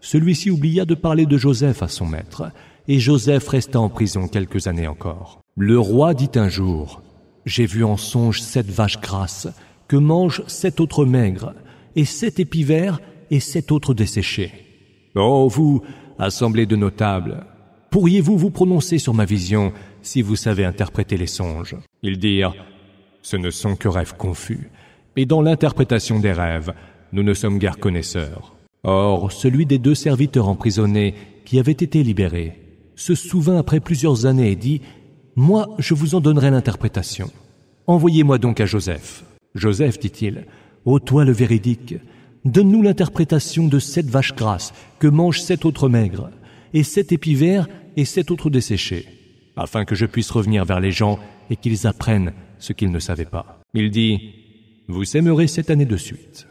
celui-ci 0.00 0.50
oublia 0.50 0.84
de 0.84 0.94
parler 0.94 1.26
de 1.26 1.36
Joseph 1.36 1.82
à 1.82 1.88
son 1.88 2.06
maître, 2.06 2.52
et 2.86 3.00
Joseph 3.00 3.48
resta 3.48 3.80
en 3.80 3.88
prison 3.88 4.28
quelques 4.28 4.68
années 4.68 4.86
encore. 4.86 5.40
Le 5.56 5.80
roi 5.80 6.14
dit 6.14 6.30
un 6.36 6.48
jour, 6.48 7.02
J'ai 7.44 7.66
vu 7.66 7.82
en 7.82 7.96
songe 7.96 8.40
sept 8.40 8.70
vaches 8.70 9.00
grasses 9.00 9.48
que 9.88 9.96
mangent 9.96 10.44
sept 10.46 10.78
autres 10.78 11.04
maigres, 11.04 11.54
et 11.96 12.04
sept 12.04 12.38
épis 12.38 12.66
et 13.30 13.40
sept 13.40 13.72
autres 13.72 13.94
desséchés. 13.94 14.52
Oh, 15.16 15.48
vous, 15.48 15.82
assemblée 16.18 16.66
de 16.66 16.76
notables, 16.76 17.44
pourriez-vous 17.90 18.36
vous 18.36 18.50
prononcer 18.50 18.98
sur 18.98 19.14
ma 19.14 19.24
vision 19.24 19.72
si 20.02 20.22
vous 20.22 20.36
savez 20.36 20.64
interpréter 20.64 21.16
les 21.16 21.26
songes? 21.26 21.76
Ils 22.02 22.18
dirent, 22.18 22.54
ce 23.22 23.36
ne 23.36 23.50
sont 23.50 23.76
que 23.76 23.88
rêves 23.88 24.14
confus, 24.16 24.70
et 25.16 25.26
dans 25.26 25.42
l'interprétation 25.42 26.20
des 26.20 26.32
rêves, 26.32 26.72
nous 27.12 27.22
ne 27.22 27.34
sommes 27.34 27.58
guère 27.58 27.78
connaisseurs. 27.78 28.54
Or, 28.82 29.32
celui 29.32 29.66
des 29.66 29.78
deux 29.78 29.94
serviteurs 29.94 30.48
emprisonnés 30.48 31.14
qui 31.44 31.58
avait 31.58 31.72
été 31.72 32.02
libéré 32.02 32.60
se 32.94 33.14
souvint 33.14 33.58
après 33.58 33.80
plusieurs 33.80 34.26
années 34.26 34.50
et 34.50 34.56
dit, 34.56 34.80
Moi, 35.34 35.68
je 35.78 35.94
vous 35.94 36.14
en 36.14 36.20
donnerai 36.20 36.50
l'interprétation. 36.50 37.30
Envoyez-moi 37.86 38.38
donc 38.38 38.60
à 38.60 38.66
Joseph. 38.66 39.24
Joseph, 39.54 39.98
dit-il, 39.98 40.46
ô 40.84 40.98
toi 40.98 41.24
le 41.24 41.32
véridique, 41.32 41.96
donne-nous 42.46 42.82
l'interprétation 42.82 43.66
de 43.66 43.78
sept 43.78 44.06
vaches 44.06 44.34
grasses 44.34 44.72
que 44.98 45.08
mangent 45.08 45.40
sept 45.40 45.64
autres 45.64 45.88
maigres, 45.88 46.30
et 46.72 46.82
sept 46.82 47.12
épis 47.12 47.34
verts 47.34 47.68
et 47.96 48.04
sept 48.04 48.30
autres 48.30 48.50
desséchés, 48.50 49.06
afin 49.56 49.84
que 49.84 49.94
je 49.94 50.06
puisse 50.06 50.30
revenir 50.30 50.64
vers 50.64 50.80
les 50.80 50.92
gens 50.92 51.18
et 51.50 51.56
qu'ils 51.56 51.86
apprennent 51.86 52.32
ce 52.58 52.72
qu'ils 52.72 52.90
ne 52.90 52.98
savaient 52.98 53.24
pas. 53.24 53.60
Il 53.74 53.90
dit, 53.90 54.34
Vous 54.88 55.04
sèmerez 55.04 55.48
cette 55.48 55.70
année 55.70 55.84
de 55.84 55.96
suite. 55.96 56.46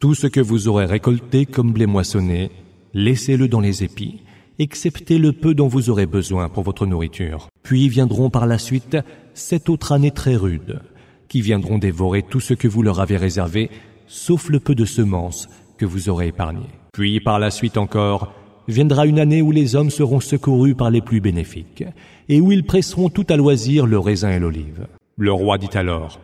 Tout 0.00 0.14
ce 0.14 0.26
que 0.26 0.40
vous 0.40 0.68
aurez 0.68 0.86
récolté 0.86 1.46
comme 1.46 1.72
blé 1.72 1.86
moissonné, 1.86 2.50
laissez-le 2.94 3.48
dans 3.48 3.60
les 3.60 3.84
épis, 3.84 4.20
excepté 4.58 5.18
le 5.18 5.32
peu 5.32 5.54
dont 5.54 5.68
vous 5.68 5.90
aurez 5.90 6.06
besoin 6.06 6.48
pour 6.48 6.62
votre 6.62 6.86
nourriture. 6.86 7.48
Puis 7.62 7.88
viendront 7.88 8.30
par 8.30 8.46
la 8.46 8.58
suite 8.58 8.96
sept 9.34 9.68
autres 9.68 9.92
années 9.92 10.10
très 10.10 10.36
rudes, 10.36 10.80
qui 11.28 11.42
viendront 11.42 11.78
dévorer 11.78 12.22
tout 12.22 12.40
ce 12.40 12.54
que 12.54 12.68
vous 12.68 12.82
leur 12.82 13.00
avez 13.00 13.16
réservé, 13.16 13.70
sauf 14.08 14.48
le 14.48 14.58
peu 14.58 14.74
de 14.74 14.84
semences 14.84 15.48
que 15.76 15.86
vous 15.86 16.08
aurez 16.08 16.28
épargné. 16.28 16.66
Puis 16.92 17.20
par 17.20 17.38
la 17.38 17.50
suite 17.50 17.76
encore, 17.76 18.32
viendra 18.66 19.06
une 19.06 19.18
année 19.18 19.42
où 19.42 19.50
les 19.50 19.76
hommes 19.76 19.90
seront 19.90 20.20
secourus 20.20 20.74
par 20.74 20.90
les 20.90 21.00
plus 21.00 21.20
bénéfiques, 21.20 21.84
et 22.28 22.40
où 22.40 22.52
ils 22.52 22.64
presseront 22.64 23.08
tout 23.08 23.26
à 23.28 23.36
loisir 23.36 23.86
le 23.86 23.98
raisin 23.98 24.30
et 24.30 24.38
l'olive. 24.38 24.86
Le 25.16 25.32
roi 25.32 25.58
dit 25.58 25.70
alors, 25.74 26.20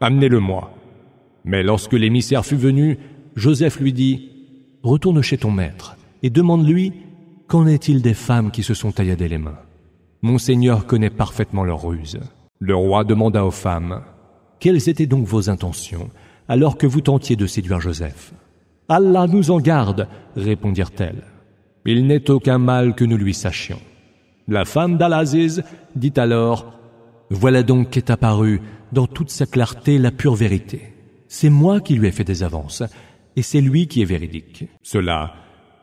Amenez-le-moi. 0.00 0.70
Mais 1.44 1.62
lorsque 1.62 1.92
l'émissaire 1.92 2.44
fut 2.44 2.56
venu, 2.56 2.98
Joseph 3.36 3.78
lui 3.80 3.92
dit, 3.92 4.30
Retourne 4.82 5.22
chez 5.22 5.38
ton 5.38 5.50
maître, 5.50 5.96
et 6.22 6.30
demande-lui, 6.30 6.92
Qu'en 7.46 7.66
est-il 7.66 8.00
des 8.00 8.14
femmes 8.14 8.50
qui 8.50 8.62
se 8.62 8.72
sont 8.72 8.90
tailladées 8.90 9.28
les 9.28 9.38
mains? 9.38 9.58
Mon 10.22 10.38
Seigneur 10.38 10.86
connaît 10.86 11.10
parfaitement 11.10 11.62
leurs 11.62 11.86
ruses. 11.86 12.18
Le 12.58 12.74
roi 12.74 13.04
demanda 13.04 13.44
aux 13.44 13.50
femmes, 13.50 14.00
Quelles 14.60 14.88
étaient 14.88 15.06
donc 15.06 15.26
vos 15.26 15.50
intentions 15.50 16.08
alors 16.48 16.76
que 16.76 16.86
vous 16.86 17.00
tentiez 17.00 17.36
de 17.36 17.46
séduire 17.46 17.80
Joseph 17.80 18.32
Allah 18.88 19.26
nous 19.26 19.50
en 19.50 19.60
garde, 19.60 20.08
répondirent-elles. 20.36 21.24
Il 21.86 22.06
n'est 22.06 22.30
aucun 22.30 22.58
mal 22.58 22.94
que 22.94 23.04
nous 23.04 23.16
lui 23.16 23.32
sachions. 23.32 23.80
La 24.46 24.66
femme 24.66 24.98
d'Al-Aziz 24.98 25.62
dit 25.96 26.12
alors, 26.16 26.78
Voilà 27.30 27.62
donc 27.62 27.90
qu'est 27.90 28.10
apparue 28.10 28.60
dans 28.92 29.06
toute 29.06 29.30
sa 29.30 29.46
clarté 29.46 29.98
la 29.98 30.10
pure 30.10 30.34
vérité. 30.34 30.92
C'est 31.28 31.48
moi 31.48 31.80
qui 31.80 31.94
lui 31.94 32.08
ai 32.08 32.12
fait 32.12 32.24
des 32.24 32.42
avances, 32.42 32.82
et 33.36 33.42
c'est 33.42 33.62
lui 33.62 33.86
qui 33.86 34.02
est 34.02 34.06
véridique. 34.06 34.66
Cela 34.82 35.34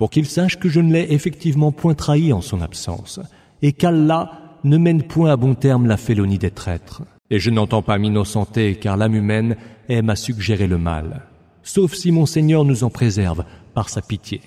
pour 0.02 0.10
qu'il 0.10 0.26
sache 0.26 0.58
que 0.58 0.68
je 0.68 0.80
ne 0.80 0.92
l'ai 0.92 1.14
effectivement 1.14 1.72
point 1.72 1.94
trahi 1.94 2.34
en 2.34 2.42
son 2.42 2.62
absence, 2.62 3.20
et 3.62 3.72
qu'Allah 3.72 4.32
ne 4.64 4.78
mène 4.78 5.04
point 5.04 5.32
à 5.32 5.36
bon 5.36 5.54
terme 5.54 5.86
la 5.86 5.96
félonie 5.96 6.40
des 6.40 6.50
traîtres. 6.50 7.04
Et 7.32 7.40
je 7.40 7.50
n'entends 7.50 7.82
pas 7.82 7.98
m'innocenter, 7.98 8.76
car 8.76 8.98
l'âme 8.98 9.16
humaine 9.16 9.56
aime 9.88 10.10
à 10.10 10.18
suggérer 10.18 10.68
le 10.68 10.78
mal, 10.78 11.24
sauf 11.64 11.94
si 11.94 12.12
mon 12.12 12.26
Seigneur 12.26 12.66
nous 12.66 12.84
en 12.84 12.90
préserve 12.90 13.46
par 13.74 13.88
sa 13.88 14.02
pitié. 14.02 14.42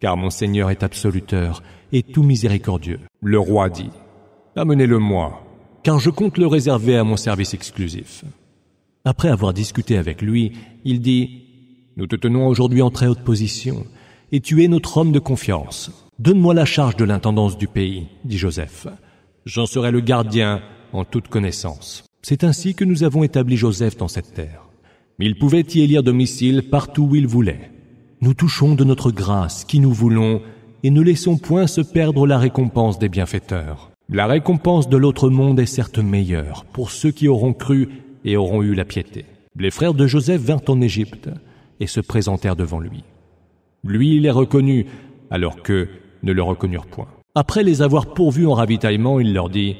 Car 0.00 0.16
mon 0.16 0.30
Seigneur 0.30 0.70
est 0.70 0.82
absoluteur 0.82 1.62
et 1.92 2.02
tout 2.02 2.22
miséricordieux. 2.22 3.00
Le 3.20 3.38
roi 3.38 3.68
dit, 3.68 3.90
Amenez-le-moi, 4.56 5.42
car 5.82 5.98
je 5.98 6.08
compte 6.08 6.38
le 6.38 6.46
réserver 6.46 6.96
à 6.96 7.04
mon 7.04 7.18
service 7.18 7.52
exclusif. 7.52 8.24
Après 9.04 9.28
avoir 9.28 9.52
discuté 9.52 9.98
avec 9.98 10.22
lui, 10.22 10.52
il 10.86 11.00
dit, 11.00 11.44
Nous 11.98 12.06
te 12.06 12.16
tenons 12.16 12.46
aujourd'hui 12.46 12.80
en 12.80 12.90
très 12.90 13.08
haute 13.08 13.24
position, 13.24 13.84
et 14.32 14.40
tu 14.40 14.64
es 14.64 14.68
notre 14.68 14.96
homme 14.96 15.12
de 15.12 15.18
confiance. 15.18 16.08
Donne-moi 16.18 16.54
la 16.54 16.64
charge 16.64 16.96
de 16.96 17.04
l'intendance 17.04 17.58
du 17.58 17.68
pays, 17.68 18.06
dit 18.24 18.38
Joseph. 18.38 18.86
J'en 19.44 19.66
serai 19.66 19.90
le 19.90 20.00
gardien 20.00 20.62
en 20.96 21.04
toute 21.04 21.28
connaissance. 21.28 22.04
C'est 22.22 22.44
ainsi 22.44 22.74
que 22.74 22.84
nous 22.84 23.04
avons 23.04 23.22
établi 23.22 23.56
Joseph 23.56 23.96
dans 23.96 24.08
cette 24.08 24.34
terre. 24.34 24.68
Il 25.18 25.38
pouvait 25.38 25.66
y 25.74 25.80
élire 25.80 26.02
domicile 26.02 26.68
partout 26.70 27.04
où 27.04 27.14
il 27.14 27.26
voulait. 27.26 27.70
Nous 28.20 28.34
touchons 28.34 28.74
de 28.74 28.84
notre 28.84 29.10
grâce 29.10 29.64
qui 29.64 29.80
nous 29.80 29.92
voulons 29.92 30.42
et 30.82 30.90
ne 30.90 31.00
laissons 31.00 31.38
point 31.38 31.66
se 31.66 31.80
perdre 31.80 32.26
la 32.26 32.38
récompense 32.38 32.98
des 32.98 33.08
bienfaiteurs. 33.08 33.90
La 34.08 34.26
récompense 34.26 34.88
de 34.88 34.96
l'autre 34.96 35.30
monde 35.30 35.58
est 35.58 35.66
certes 35.66 35.98
meilleure 35.98 36.64
pour 36.72 36.90
ceux 36.90 37.10
qui 37.10 37.28
auront 37.28 37.52
cru 37.52 37.88
et 38.24 38.36
auront 38.36 38.62
eu 38.62 38.74
la 38.74 38.84
piété. 38.84 39.24
Les 39.58 39.70
frères 39.70 39.94
de 39.94 40.06
Joseph 40.06 40.42
vinrent 40.42 40.68
en 40.68 40.80
Égypte 40.80 41.30
et 41.80 41.86
se 41.86 42.00
présentèrent 42.00 42.56
devant 42.56 42.80
lui. 42.80 43.04
Lui, 43.84 44.20
les 44.20 44.30
reconnut, 44.30 44.86
alors 45.30 45.62
qu'eux 45.62 45.88
ne 46.22 46.32
le 46.32 46.42
reconnurent 46.42 46.86
point. 46.86 47.08
Après 47.34 47.62
les 47.62 47.82
avoir 47.82 48.14
pourvus 48.14 48.46
en 48.46 48.54
ravitaillement, 48.54 49.20
il 49.20 49.32
leur 49.32 49.48
dit 49.48 49.76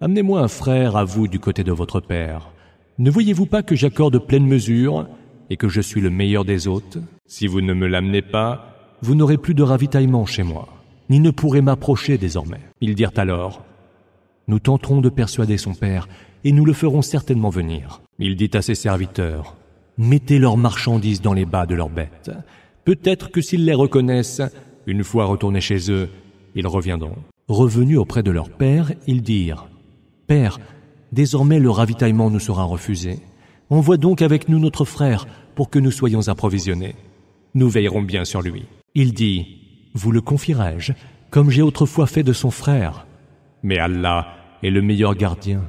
Amenez-moi 0.00 0.40
un 0.40 0.48
frère 0.48 0.96
à 0.96 1.02
vous 1.02 1.26
du 1.26 1.40
côté 1.40 1.64
de 1.64 1.72
votre 1.72 1.98
père. 1.98 2.52
Ne 3.00 3.10
voyez-vous 3.10 3.46
pas 3.46 3.64
que 3.64 3.74
j'accorde 3.74 4.24
pleine 4.24 4.46
mesure 4.46 5.08
et 5.50 5.56
que 5.56 5.68
je 5.68 5.80
suis 5.80 6.00
le 6.00 6.08
meilleur 6.08 6.44
des 6.44 6.68
hôtes? 6.68 6.98
Si 7.26 7.48
vous 7.48 7.60
ne 7.60 7.74
me 7.74 7.88
l'amenez 7.88 8.22
pas, 8.22 8.94
vous 9.02 9.16
n'aurez 9.16 9.38
plus 9.38 9.54
de 9.54 9.64
ravitaillement 9.64 10.24
chez 10.24 10.44
moi, 10.44 10.68
ni 11.10 11.18
ne 11.18 11.32
pourrez 11.32 11.62
m'approcher 11.62 12.16
désormais. 12.16 12.60
Ils 12.80 12.94
dirent 12.94 13.10
alors 13.16 13.64
Nous 14.46 14.60
tenterons 14.60 15.00
de 15.00 15.08
persuader 15.08 15.58
son 15.58 15.74
père, 15.74 16.08
et 16.44 16.52
nous 16.52 16.64
le 16.64 16.74
ferons 16.74 17.02
certainement 17.02 17.50
venir. 17.50 18.00
Il 18.20 18.36
dit 18.36 18.50
à 18.54 18.62
ses 18.62 18.76
serviteurs 18.76 19.56
Mettez 19.96 20.38
leurs 20.38 20.56
marchandises 20.56 21.22
dans 21.22 21.32
les 21.32 21.44
bas 21.44 21.66
de 21.66 21.74
leurs 21.74 21.90
bêtes. 21.90 22.30
Peut-être 22.84 23.32
que 23.32 23.40
s'ils 23.40 23.64
les 23.64 23.74
reconnaissent, 23.74 24.42
une 24.86 25.02
fois 25.02 25.24
retournés 25.24 25.60
chez 25.60 25.90
eux, 25.90 26.08
ils 26.54 26.68
reviendront. 26.68 27.16
Revenus 27.48 27.98
auprès 27.98 28.22
de 28.22 28.30
leur 28.30 28.48
père, 28.48 28.92
ils 29.08 29.22
dirent 29.22 29.66
Père, 30.28 30.60
désormais 31.10 31.58
le 31.58 31.70
ravitaillement 31.70 32.30
nous 32.30 32.38
sera 32.38 32.64
refusé. 32.64 33.18
Envoie 33.70 33.96
donc 33.96 34.20
avec 34.20 34.50
nous 34.50 34.58
notre 34.58 34.84
frère 34.84 35.26
pour 35.54 35.70
que 35.70 35.78
nous 35.78 35.90
soyons 35.90 36.28
approvisionnés. 36.28 36.94
Nous 37.54 37.70
veillerons 37.70 38.02
bien 38.02 38.26
sur 38.26 38.42
lui. 38.42 38.66
Il 38.94 39.14
dit 39.14 39.56
Vous 39.94 40.12
le 40.12 40.20
confierai-je, 40.20 40.92
comme 41.30 41.48
j'ai 41.48 41.62
autrefois 41.62 42.06
fait 42.06 42.22
de 42.22 42.34
son 42.34 42.50
frère. 42.50 43.06
Mais 43.62 43.78
Allah 43.78 44.28
est 44.62 44.68
le 44.68 44.82
meilleur 44.82 45.14
gardien, 45.14 45.62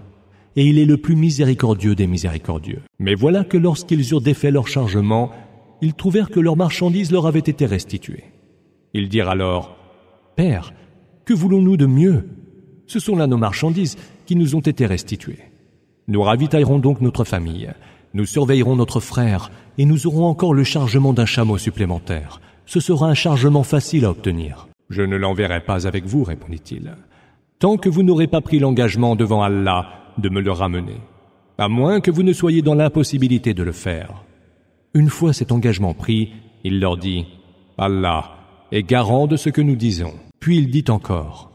et 0.57 0.65
il 0.65 0.77
est 0.77 0.85
le 0.85 0.97
plus 0.97 1.15
miséricordieux 1.15 1.95
des 1.95 2.05
miséricordieux. 2.05 2.81
Mais 2.99 3.15
voilà 3.15 3.45
que 3.45 3.57
lorsqu'ils 3.57 4.11
eurent 4.11 4.19
défait 4.19 4.51
leur 4.51 4.67
chargement, 4.67 5.31
ils 5.81 5.93
trouvèrent 5.93 6.29
que 6.29 6.41
leurs 6.41 6.57
marchandises 6.57 7.13
leur 7.13 7.27
avaient 7.27 7.39
été 7.39 7.65
restituées. 7.65 8.25
Ils 8.93 9.07
dirent 9.07 9.29
alors 9.29 9.77
Père, 10.35 10.73
que 11.23 11.33
voulons-nous 11.33 11.77
de 11.77 11.85
mieux? 11.85 12.27
Ce 12.87 12.99
sont 12.99 13.15
là 13.15 13.27
nos 13.27 13.37
marchandises 13.37 13.97
qui 14.29 14.35
nous 14.35 14.53
ont 14.53 14.59
été 14.59 14.85
restituées. 14.85 15.39
Nous 16.07 16.21
ravitaillerons 16.21 16.77
donc 16.77 17.01
notre 17.01 17.23
famille, 17.23 17.71
nous 18.13 18.27
surveillerons 18.27 18.75
notre 18.75 18.99
frère, 18.99 19.49
et 19.79 19.85
nous 19.85 20.05
aurons 20.05 20.27
encore 20.27 20.53
le 20.53 20.63
chargement 20.63 21.13
d'un 21.13 21.25
chameau 21.25 21.57
supplémentaire. 21.57 22.39
Ce 22.67 22.79
sera 22.79 23.07
un 23.07 23.15
chargement 23.15 23.63
facile 23.63 24.05
à 24.05 24.11
obtenir. 24.11 24.67
Je 24.91 25.01
ne 25.01 25.15
l'enverrai 25.15 25.61
pas 25.61 25.87
avec 25.87 26.05
vous, 26.05 26.23
répondit-il, 26.23 26.95
tant 27.57 27.77
que 27.77 27.89
vous 27.89 28.03
n'aurez 28.03 28.27
pas 28.27 28.39
pris 28.39 28.59
l'engagement 28.59 29.15
devant 29.15 29.41
Allah 29.41 29.87
de 30.19 30.29
me 30.29 30.41
le 30.41 30.51
ramener, 30.51 31.01
à 31.57 31.67
moins 31.67 31.99
que 31.99 32.11
vous 32.11 32.21
ne 32.21 32.33
soyez 32.33 32.61
dans 32.61 32.75
l'impossibilité 32.75 33.55
de 33.55 33.63
le 33.63 33.71
faire. 33.71 34.25
Une 34.93 35.09
fois 35.09 35.33
cet 35.33 35.51
engagement 35.51 35.95
pris, 35.95 36.33
il 36.63 36.79
leur 36.79 36.97
dit, 36.97 37.25
Allah 37.79 38.29
est 38.71 38.83
garant 38.83 39.25
de 39.25 39.37
ce 39.37 39.49
que 39.49 39.61
nous 39.61 39.75
disons. 39.75 40.13
Puis 40.39 40.59
il 40.59 40.69
dit 40.69 40.85
encore, 40.89 41.49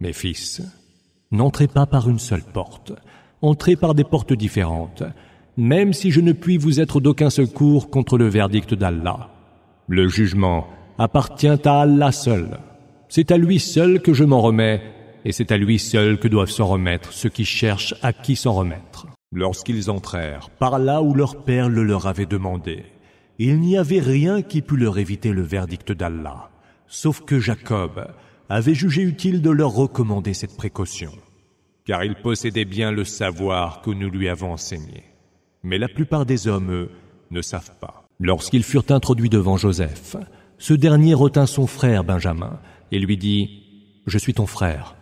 Mes 0.00 0.12
fils, 0.12 0.62
n'entrez 1.30 1.68
pas 1.68 1.86
par 1.86 2.08
une 2.08 2.18
seule 2.18 2.42
porte, 2.42 2.92
entrez 3.42 3.76
par 3.76 3.94
des 3.94 4.04
portes 4.04 4.32
différentes, 4.32 5.02
même 5.56 5.92
si 5.92 6.10
je 6.10 6.20
ne 6.20 6.32
puis 6.32 6.56
vous 6.56 6.80
être 6.80 7.00
d'aucun 7.00 7.30
secours 7.30 7.90
contre 7.90 8.18
le 8.18 8.28
verdict 8.28 8.74
d'Allah. 8.74 9.30
Le 9.88 10.08
jugement 10.08 10.66
appartient 10.98 11.48
à 11.64 11.80
Allah 11.80 12.12
seul. 12.12 12.58
C'est 13.08 13.30
à 13.30 13.36
lui 13.36 13.58
seul 13.58 14.00
que 14.00 14.12
je 14.12 14.24
m'en 14.24 14.40
remets, 14.40 14.82
et 15.24 15.32
c'est 15.32 15.52
à 15.52 15.56
lui 15.56 15.78
seul 15.78 16.18
que 16.18 16.28
doivent 16.28 16.50
s'en 16.50 16.66
remettre 16.66 17.12
ceux 17.12 17.28
qui 17.28 17.44
cherchent 17.44 17.94
à 18.02 18.12
qui 18.12 18.36
s'en 18.36 18.52
remettre. 18.52 19.06
Lorsqu'ils 19.32 19.90
entrèrent 19.90 20.48
par 20.50 20.78
là 20.78 21.02
où 21.02 21.14
leur 21.14 21.42
père 21.42 21.68
le 21.68 21.84
leur 21.84 22.06
avait 22.06 22.26
demandé, 22.26 22.84
il 23.38 23.60
n'y 23.60 23.76
avait 23.76 24.00
rien 24.00 24.42
qui 24.42 24.62
pût 24.62 24.76
leur 24.76 24.98
éviter 24.98 25.32
le 25.32 25.42
verdict 25.42 25.92
d'Allah, 25.92 26.50
sauf 26.86 27.20
que 27.20 27.38
Jacob 27.38 28.08
avait 28.48 28.74
jugé 28.74 29.02
utile 29.02 29.42
de 29.42 29.50
leur 29.50 29.72
recommander 29.72 30.34
cette 30.34 30.56
précaution, 30.56 31.12
car 31.84 32.04
il 32.04 32.14
possédait 32.14 32.64
bien 32.64 32.90
le 32.90 33.04
savoir 33.04 33.82
que 33.82 33.90
nous 33.90 34.08
lui 34.08 34.28
avons 34.28 34.52
enseigné. 34.52 35.04
Mais 35.62 35.78
la 35.78 35.88
plupart 35.88 36.24
des 36.24 36.48
hommes, 36.48 36.72
eux, 36.72 36.90
ne 37.30 37.42
savent 37.42 37.76
pas. 37.80 38.04
Lorsqu'ils 38.20 38.62
furent 38.62 38.90
introduits 38.90 39.28
devant 39.28 39.56
Joseph, 39.56 40.16
ce 40.58 40.74
dernier 40.74 41.14
retint 41.14 41.46
son 41.46 41.66
frère 41.66 42.04
Benjamin 42.04 42.58
et 42.90 42.98
lui 42.98 43.16
dit 43.16 43.62
Je 44.06 44.18
suis 44.18 44.34
ton 44.34 44.46
frère. 44.46 44.96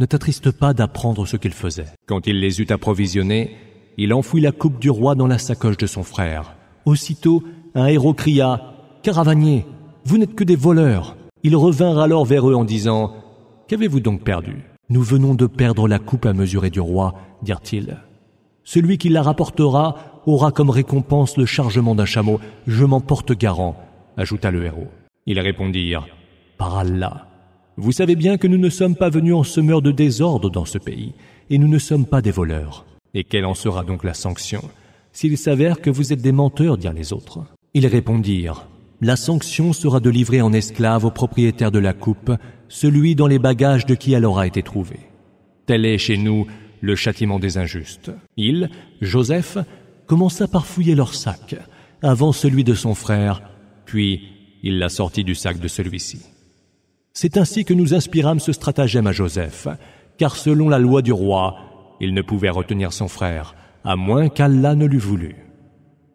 Ne 0.00 0.06
t'attriste 0.06 0.50
pas 0.50 0.72
d'apprendre 0.72 1.26
ce 1.26 1.36
qu'il 1.36 1.52
faisait. 1.52 1.86
Quand 2.06 2.26
il 2.26 2.40
les 2.40 2.60
eut 2.60 2.66
approvisionnés, 2.70 3.56
il 3.98 4.14
enfouit 4.14 4.40
la 4.40 4.52
coupe 4.52 4.78
du 4.78 4.90
roi 4.90 5.14
dans 5.14 5.26
la 5.26 5.38
sacoche 5.38 5.76
de 5.76 5.86
son 5.86 6.02
frère. 6.02 6.54
Aussitôt, 6.86 7.42
un 7.74 7.86
héros 7.86 8.14
cria 8.14 8.74
Caravanier, 9.02 9.66
vous 10.04 10.18
n'êtes 10.18 10.34
que 10.34 10.44
des 10.44 10.56
voleurs. 10.56 11.16
Ils 11.42 11.56
revinrent 11.56 11.98
alors 11.98 12.24
vers 12.24 12.48
eux 12.48 12.54
en 12.54 12.64
disant 12.64 13.14
Qu'avez-vous 13.68 14.00
donc 14.00 14.22
perdu 14.22 14.64
Nous 14.88 15.02
venons 15.02 15.34
de 15.34 15.46
perdre 15.46 15.88
la 15.88 15.98
coupe 15.98 16.26
à 16.26 16.32
mesurer 16.32 16.70
du 16.70 16.80
roi, 16.80 17.14
dirent-ils. 17.42 17.98
Celui 18.64 18.98
qui 18.98 19.08
la 19.08 19.22
rapportera 19.22 20.22
aura 20.26 20.52
comme 20.52 20.70
récompense 20.70 21.36
le 21.36 21.46
chargement 21.46 21.94
d'un 21.94 22.04
chameau. 22.04 22.38
Je 22.66 22.84
m'en 22.84 23.00
porte 23.00 23.32
garant, 23.32 23.76
ajouta 24.16 24.50
le 24.50 24.64
héros. 24.64 24.88
Ils 25.26 25.40
répondirent 25.40 26.06
Par 26.58 26.78
Allah, 26.78 27.26
vous 27.76 27.92
savez 27.92 28.16
bien 28.16 28.38
que 28.38 28.46
nous 28.46 28.58
ne 28.58 28.68
sommes 28.68 28.96
pas 28.96 29.10
venus 29.10 29.34
en 29.34 29.42
semeur 29.42 29.82
de 29.82 29.90
désordre 29.90 30.50
dans 30.50 30.64
ce 30.64 30.78
pays, 30.78 31.14
et 31.50 31.58
nous 31.58 31.68
ne 31.68 31.78
sommes 31.78 32.06
pas 32.06 32.22
des 32.22 32.30
voleurs. 32.30 32.86
Et 33.14 33.24
quelle 33.24 33.46
en 33.46 33.54
sera 33.54 33.82
donc 33.82 34.04
la 34.04 34.14
sanction 34.14 34.62
s'il 35.12 35.36
s'avère 35.36 35.80
que 35.80 35.90
vous 35.90 36.12
êtes 36.12 36.22
des 36.22 36.32
menteurs, 36.32 36.78
dirent 36.78 36.94
les 36.94 37.12
autres 37.12 37.44
Ils 37.74 37.86
répondirent 37.86 38.66
La 39.04 39.16
sanction 39.16 39.72
sera 39.72 39.98
de 39.98 40.08
livrer 40.10 40.42
en 40.42 40.52
esclave 40.52 41.04
au 41.04 41.10
propriétaire 41.10 41.72
de 41.72 41.80
la 41.80 41.92
coupe 41.92 42.30
celui 42.68 43.16
dans 43.16 43.26
les 43.26 43.40
bagages 43.40 43.84
de 43.84 43.96
qui 43.96 44.12
elle 44.12 44.24
aura 44.24 44.46
été 44.46 44.62
trouvée. 44.62 45.00
Tel 45.66 45.84
est 45.84 45.98
chez 45.98 46.16
nous 46.16 46.46
le 46.80 46.94
châtiment 46.94 47.40
des 47.40 47.58
injustes. 47.58 48.12
Il, 48.36 48.70
Joseph, 49.00 49.58
commença 50.06 50.46
par 50.46 50.66
fouiller 50.66 50.94
leur 50.94 51.14
sac, 51.14 51.56
avant 52.00 52.30
celui 52.30 52.62
de 52.62 52.74
son 52.74 52.94
frère, 52.94 53.42
puis 53.86 54.22
il 54.62 54.78
la 54.78 54.88
sortit 54.88 55.24
du 55.24 55.34
sac 55.34 55.58
de 55.58 55.66
celui-ci. 55.66 56.20
C'est 57.12 57.38
ainsi 57.38 57.64
que 57.64 57.74
nous 57.74 57.94
inspirâmes 57.94 58.38
ce 58.38 58.52
stratagème 58.52 59.08
à 59.08 59.12
Joseph, 59.12 59.66
car 60.16 60.36
selon 60.36 60.68
la 60.68 60.78
loi 60.78 61.02
du 61.02 61.12
roi, 61.12 61.56
il 62.00 62.14
ne 62.14 62.22
pouvait 62.22 62.50
retenir 62.50 62.92
son 62.92 63.08
frère, 63.08 63.56
à 63.82 63.96
moins 63.96 64.28
qu'Allah 64.28 64.76
ne 64.76 64.86
l'eût 64.86 64.98
voulu. 64.98 65.34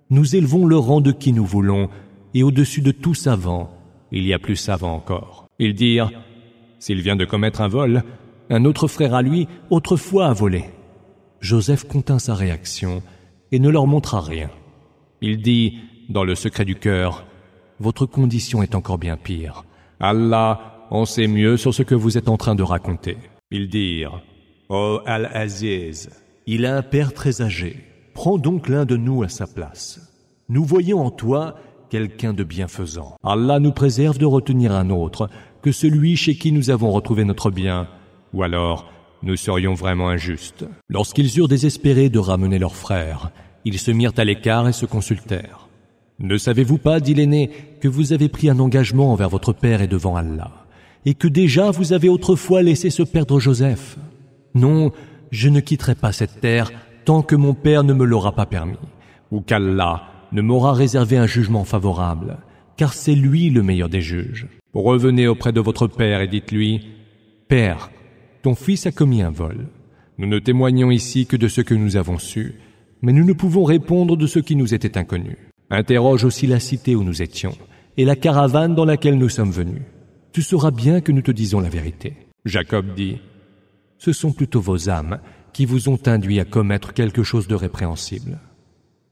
Nous 0.09 0.37
élevons 0.37 0.65
le 0.65 0.77
rang 0.77 1.01
de 1.01 1.11
qui 1.11 1.33
nous 1.33 1.45
voulons, 1.45 1.89
et 2.37 2.43
au-dessus 2.43 2.81
de 2.81 2.91
tout 2.91 3.15
savant, 3.15 3.71
il 4.11 4.23
y 4.23 4.31
a 4.31 4.37
plus 4.37 4.57
savant 4.57 4.93
encore. 4.93 5.47
Ils 5.57 5.73
dirent, 5.73 6.11
s'il 6.77 7.01
vient 7.01 7.15
de 7.15 7.25
commettre 7.25 7.61
un 7.61 7.67
vol, 7.67 8.03
un 8.51 8.63
autre 8.63 8.87
frère 8.87 9.15
à 9.15 9.23
lui 9.23 9.47
autrefois 9.71 10.27
a 10.27 10.33
volé. 10.33 10.65
Joseph 11.41 11.85
contint 11.85 12.19
sa 12.19 12.35
réaction 12.35 13.01
et 13.51 13.57
ne 13.57 13.69
leur 13.69 13.87
montra 13.87 14.21
rien. 14.21 14.51
Il 15.19 15.41
dit, 15.41 15.79
dans 16.09 16.23
le 16.23 16.35
secret 16.35 16.63
du 16.63 16.75
cœur, 16.75 17.25
Votre 17.79 18.05
condition 18.05 18.61
est 18.61 18.75
encore 18.75 18.99
bien 18.99 19.17
pire. 19.17 19.63
Allah 19.99 20.87
en 20.91 21.05
sait 21.05 21.27
mieux 21.27 21.57
sur 21.57 21.73
ce 21.73 21.81
que 21.81 21.95
vous 21.95 22.19
êtes 22.19 22.29
en 22.29 22.37
train 22.37 22.55
de 22.55 22.63
raconter. 22.63 23.17
Ils 23.49 23.67
dirent, 23.67 24.21
Ô 24.69 24.99
Al-Aziz, 25.07 26.09
il 26.45 26.67
a 26.67 26.75
un 26.75 26.83
père 26.83 27.13
très 27.13 27.41
âgé. 27.41 27.83
Prends 28.13 28.37
donc 28.37 28.67
l'un 28.67 28.85
de 28.85 28.95
nous 28.97 29.23
à 29.23 29.29
sa 29.29 29.47
place. 29.47 29.99
Nous 30.49 30.63
voyons 30.63 30.99
en 31.01 31.11
toi 31.11 31.55
quelqu'un 31.89 32.33
de 32.33 32.43
bienfaisant. 32.43 33.15
Allah 33.23 33.59
nous 33.59 33.71
préserve 33.71 34.17
de 34.17 34.25
retenir 34.25 34.71
un 34.71 34.89
autre 34.89 35.29
que 35.61 35.71
celui 35.71 36.15
chez 36.15 36.35
qui 36.35 36.51
nous 36.51 36.69
avons 36.69 36.91
retrouvé 36.91 37.23
notre 37.23 37.51
bien, 37.51 37.87
ou 38.33 38.43
alors 38.43 38.89
nous 39.23 39.35
serions 39.35 39.73
vraiment 39.73 40.09
injustes. 40.09 40.65
Lorsqu'ils 40.89 41.37
eurent 41.37 41.47
désespéré 41.47 42.09
de 42.09 42.19
ramener 42.19 42.59
leur 42.59 42.75
frère, 42.75 43.31
ils 43.65 43.79
se 43.79 43.91
mirent 43.91 44.13
à 44.17 44.23
l'écart 44.23 44.67
et 44.67 44.73
se 44.73 44.85
consultèrent. 44.85 45.67
Ne 46.19 46.37
savez-vous 46.37 46.77
pas, 46.77 46.99
dit 46.99 47.13
l'aîné, 47.13 47.51
que 47.81 47.87
vous 47.87 48.13
avez 48.13 48.29
pris 48.29 48.49
un 48.49 48.59
engagement 48.59 49.11
envers 49.11 49.29
votre 49.29 49.53
père 49.53 49.81
et 49.81 49.87
devant 49.87 50.15
Allah, 50.15 50.65
et 51.05 51.13
que 51.13 51.27
déjà 51.27 51.71
vous 51.71 51.93
avez 51.93 52.09
autrefois 52.09 52.61
laissé 52.61 52.89
se 52.89 53.03
perdre 53.03 53.39
Joseph? 53.39 53.97
Non, 54.55 54.91
je 55.31 55.49
ne 55.49 55.59
quitterai 55.59 55.95
pas 55.95 56.11
cette 56.11 56.41
terre 56.41 56.71
tant 57.05 57.21
que 57.21 57.35
mon 57.35 57.53
père 57.53 57.83
ne 57.83 57.93
me 57.93 58.05
l'aura 58.05 58.33
pas 58.33 58.45
permis, 58.45 58.77
ou 59.31 59.41
qu'Allah 59.41 60.03
ne 60.31 60.41
m'aura 60.41 60.73
réservé 60.73 61.17
un 61.17 61.27
jugement 61.27 61.63
favorable, 61.63 62.37
car 62.75 62.93
c'est 62.93 63.15
lui 63.15 63.49
le 63.49 63.63
meilleur 63.63 63.89
des 63.89 64.01
juges. 64.01 64.47
Revenez 64.73 65.27
auprès 65.27 65.51
de 65.51 65.59
votre 65.59 65.87
père 65.87 66.21
et 66.21 66.27
dites-lui, 66.27 66.87
Père, 67.47 67.89
ton 68.43 68.55
fils 68.55 68.85
a 68.85 68.91
commis 68.91 69.21
un 69.21 69.31
vol. 69.31 69.67
Nous 70.17 70.27
ne 70.27 70.39
témoignons 70.39 70.91
ici 70.91 71.25
que 71.25 71.37
de 71.37 71.47
ce 71.47 71.61
que 71.61 71.73
nous 71.73 71.95
avons 71.95 72.17
su, 72.17 72.55
mais 73.01 73.13
nous 73.13 73.25
ne 73.25 73.33
pouvons 73.33 73.63
répondre 73.63 74.17
de 74.17 74.27
ce 74.27 74.39
qui 74.39 74.55
nous 74.55 74.73
était 74.73 74.97
inconnu. 74.97 75.37
Interroge 75.69 76.23
aussi 76.23 76.47
la 76.47 76.59
cité 76.59 76.95
où 76.95 77.03
nous 77.03 77.21
étions 77.21 77.53
et 77.97 78.05
la 78.05 78.15
caravane 78.15 78.75
dans 78.75 78.85
laquelle 78.85 79.17
nous 79.17 79.29
sommes 79.29 79.51
venus. 79.51 79.81
Tu 80.31 80.41
sauras 80.41 80.71
bien 80.71 81.01
que 81.01 81.11
nous 81.11 81.21
te 81.21 81.31
disons 81.31 81.59
la 81.59 81.69
vérité. 81.69 82.13
Jacob 82.45 82.93
dit, 82.95 83.19
Ce 83.97 84.13
sont 84.13 84.31
plutôt 84.31 84.61
vos 84.61 84.89
âmes 84.89 85.19
qui 85.51 85.65
vous 85.65 85.89
ont 85.89 85.99
induit 86.05 86.39
à 86.39 86.45
commettre 86.45 86.93
quelque 86.93 87.23
chose 87.23 87.47
de 87.47 87.55
répréhensible. 87.55 88.39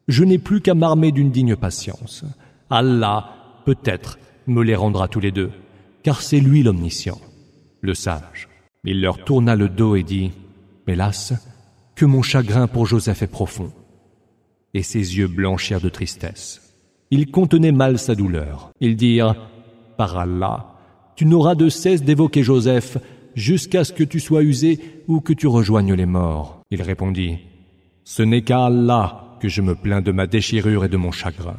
Je 0.07 0.23
n'ai 0.23 0.37
plus 0.37 0.61
qu'à 0.61 0.75
m'armer 0.75 1.11
d'une 1.11 1.31
digne 1.31 1.55
patience. 1.55 2.23
Allah, 2.69 3.61
peut-être, 3.65 4.19
me 4.47 4.63
les 4.63 4.75
rendra 4.75 5.07
tous 5.07 5.19
les 5.19 5.31
deux, 5.31 5.51
car 6.03 6.21
c'est 6.21 6.39
lui 6.39 6.61
l'omniscient, 6.61 7.19
le 7.81 7.93
sage. 7.93 8.47
Il 8.83 9.01
leur 9.01 9.23
tourna 9.23 9.55
le 9.55 9.67
dos 9.67 9.95
et 9.95 10.03
dit, 10.03 10.31
Hélas, 10.87 11.33
que 11.95 12.05
mon 12.05 12.21
chagrin 12.21 12.67
pour 12.67 12.85
Joseph 12.85 13.23
est 13.23 13.27
profond. 13.27 13.71
Et 14.75 14.83
ses 14.83 15.17
yeux 15.17 15.27
blanchirent 15.27 15.81
de 15.81 15.89
tristesse. 15.89 16.75
Il 17.09 17.31
contenait 17.31 17.71
mal 17.71 17.97
sa 17.97 18.13
douleur. 18.13 18.71
Ils 18.79 18.95
dirent, 18.95 19.35
Par 19.97 20.17
Allah, 20.17 20.75
tu 21.15 21.25
n'auras 21.25 21.55
de 21.55 21.69
cesse 21.69 22.03
d'évoquer 22.03 22.43
Joseph 22.43 22.97
jusqu'à 23.33 23.83
ce 23.83 23.93
que 23.93 24.03
tu 24.03 24.19
sois 24.19 24.43
usé 24.43 24.79
ou 25.07 25.21
que 25.21 25.33
tu 25.33 25.47
rejoignes 25.47 25.93
les 25.93 26.05
morts. 26.05 26.61
Il 26.69 26.81
répondit, 26.83 27.37
Ce 28.03 28.21
n'est 28.21 28.43
qu'à 28.43 28.65
Allah 28.65 29.24
que 29.39 29.49
je 29.49 29.61
me 29.61 29.75
plains 29.75 30.01
de 30.01 30.11
ma 30.11 30.27
déchirure 30.27 30.85
et 30.85 30.89
de 30.89 30.97
mon 30.97 31.11
chagrin. 31.11 31.57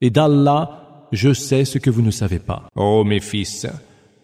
Et 0.00 0.10
d'Allah, 0.10 1.06
je 1.12 1.32
sais 1.32 1.64
ce 1.64 1.78
que 1.78 1.90
vous 1.90 2.02
ne 2.02 2.10
savez 2.10 2.38
pas. 2.38 2.68
Ô 2.74 3.04
mes 3.04 3.20
fils, 3.20 3.66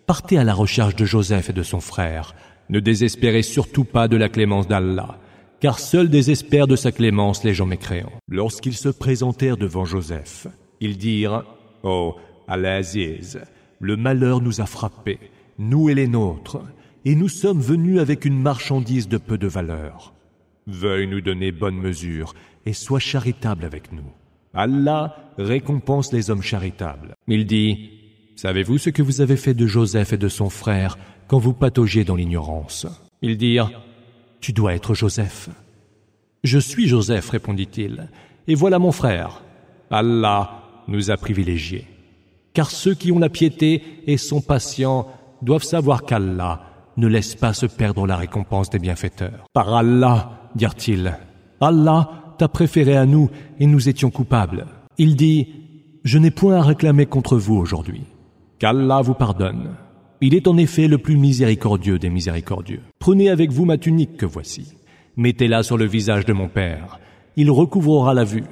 partez 0.06 0.38
à 0.38 0.44
la 0.44 0.54
recherche 0.54 0.96
de 0.96 1.04
Joseph 1.04 1.50
et 1.50 1.52
de 1.52 1.62
son 1.62 1.80
frère. 1.80 2.34
Ne 2.68 2.80
désespérez 2.80 3.42
surtout 3.42 3.84
pas 3.84 4.08
de 4.08 4.16
la 4.16 4.28
clémence 4.28 4.68
d'Allah, 4.68 5.18
car 5.60 5.78
seul 5.78 6.08
désespèrent 6.08 6.66
de 6.66 6.76
sa 6.76 6.92
clémence 6.92 7.44
les 7.44 7.54
gens 7.54 7.66
mécréants. 7.66 8.12
Lorsqu'ils 8.28 8.76
se 8.76 8.88
présentèrent 8.88 9.56
devant 9.56 9.84
Joseph, 9.84 10.46
ils 10.80 10.96
dirent 10.96 11.44
Oh, 11.82 12.16
Al-Aziz, 12.48 13.40
le 13.80 13.96
malheur 13.96 14.40
nous 14.40 14.60
a 14.60 14.66
frappés, 14.66 15.18
nous 15.58 15.88
et 15.88 15.94
les 15.94 16.08
nôtres, 16.08 16.60
et 17.04 17.14
nous 17.14 17.28
sommes 17.28 17.60
venus 17.60 18.00
avec 18.00 18.24
une 18.24 18.40
marchandise 18.40 19.08
de 19.08 19.18
peu 19.18 19.38
de 19.38 19.46
valeur. 19.46 20.15
Veuille 20.68 21.06
nous 21.06 21.20
donner 21.20 21.52
bonne 21.52 21.76
mesure 21.76 22.34
et 22.64 22.72
sois 22.72 22.98
charitable 22.98 23.64
avec 23.64 23.92
nous. 23.92 24.10
Allah 24.52 25.16
récompense 25.38 26.12
les 26.12 26.30
hommes 26.30 26.42
charitables. 26.42 27.14
Il 27.28 27.46
dit, 27.46 27.90
Savez-vous 28.34 28.76
ce 28.78 28.90
que 28.90 29.02
vous 29.02 29.20
avez 29.20 29.36
fait 29.36 29.54
de 29.54 29.66
Joseph 29.66 30.12
et 30.12 30.18
de 30.18 30.28
son 30.28 30.50
frère 30.50 30.98
quand 31.28 31.38
vous 31.38 31.52
pataugiez 31.52 32.02
dans 32.02 32.16
l'ignorance? 32.16 32.86
Ils 33.22 33.36
dirent, 33.36 33.70
Tu 34.40 34.52
dois 34.52 34.74
être 34.74 34.94
Joseph. 34.94 35.50
Je 36.42 36.58
suis 36.58 36.88
Joseph, 36.88 37.30
répondit-il, 37.30 38.08
et 38.48 38.56
voilà 38.56 38.80
mon 38.80 38.92
frère. 38.92 39.42
Allah 39.90 40.64
nous 40.88 41.12
a 41.12 41.16
privilégiés. 41.16 41.86
Car 42.54 42.70
ceux 42.72 42.94
qui 42.94 43.12
ont 43.12 43.18
la 43.20 43.28
piété 43.28 43.82
et 44.06 44.16
sont 44.16 44.40
patients 44.40 45.06
doivent 45.42 45.62
savoir 45.62 46.02
qu'Allah 46.02 46.62
ne 46.96 47.06
laisse 47.06 47.34
pas 47.34 47.52
se 47.52 47.66
perdre 47.66 48.06
la 48.06 48.16
récompense 48.16 48.70
des 48.70 48.78
bienfaiteurs. 48.78 49.44
Par 49.52 49.72
Allah, 49.74 50.35
dirent-ils, 50.56 51.16
Allah 51.60 52.34
t'a 52.38 52.48
préféré 52.48 52.96
à 52.96 53.06
nous 53.06 53.30
et 53.60 53.66
nous 53.66 53.88
étions 53.88 54.10
coupables. 54.10 54.66
Il 54.98 55.16
dit, 55.16 55.48
Je 56.04 56.18
n'ai 56.18 56.30
point 56.30 56.56
à 56.56 56.62
réclamer 56.62 57.06
contre 57.06 57.36
vous 57.36 57.56
aujourd'hui. 57.56 58.02
Qu'Allah 58.58 59.02
vous 59.02 59.14
pardonne. 59.14 59.76
Il 60.20 60.34
est 60.34 60.48
en 60.48 60.56
effet 60.56 60.88
le 60.88 60.98
plus 60.98 61.16
miséricordieux 61.16 61.98
des 61.98 62.08
miséricordieux. 62.08 62.80
Prenez 62.98 63.28
avec 63.28 63.52
vous 63.52 63.66
ma 63.66 63.76
tunique 63.76 64.16
que 64.16 64.26
voici. 64.26 64.74
Mettez-la 65.16 65.62
sur 65.62 65.76
le 65.76 65.84
visage 65.84 66.24
de 66.24 66.32
mon 66.32 66.48
père. 66.48 66.98
Il 67.36 67.50
recouvrera 67.50 68.14
la 68.14 68.24
vue. 68.24 68.44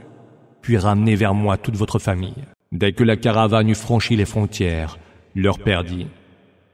Puis 0.60 0.76
ramenez 0.76 1.14
vers 1.14 1.34
moi 1.34 1.56
toute 1.56 1.76
votre 1.76 1.98
famille. 1.98 2.44
Dès 2.72 2.92
que 2.92 3.04
la 3.04 3.16
caravane 3.16 3.70
eut 3.70 3.74
franchi 3.74 4.16
les 4.16 4.24
frontières, 4.24 4.98
leur 5.34 5.58
père 5.58 5.84
dit, 5.84 6.06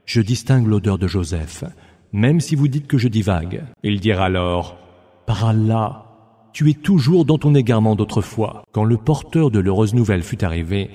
Je 0.06 0.20
distingue 0.20 0.66
l'odeur 0.66 0.98
de 0.98 1.06
Joseph, 1.06 1.64
même 2.12 2.40
si 2.40 2.56
vous 2.56 2.68
dites 2.68 2.86
que 2.86 2.98
je 2.98 3.08
divague. 3.08 3.62
Il 3.84 4.00
dira 4.00 4.24
alors, 4.24 4.76
Par 5.30 5.44
Allah, 5.44 6.06
tu 6.52 6.70
es 6.70 6.74
toujours 6.74 7.24
dans 7.24 7.38
ton 7.38 7.54
égarement 7.54 7.94
d'autrefois. 7.94 8.64
Quand 8.72 8.82
le 8.82 8.96
porteur 8.96 9.52
de 9.52 9.60
l'heureuse 9.60 9.94
nouvelle 9.94 10.24
fut 10.24 10.42
arrivé, 10.42 10.90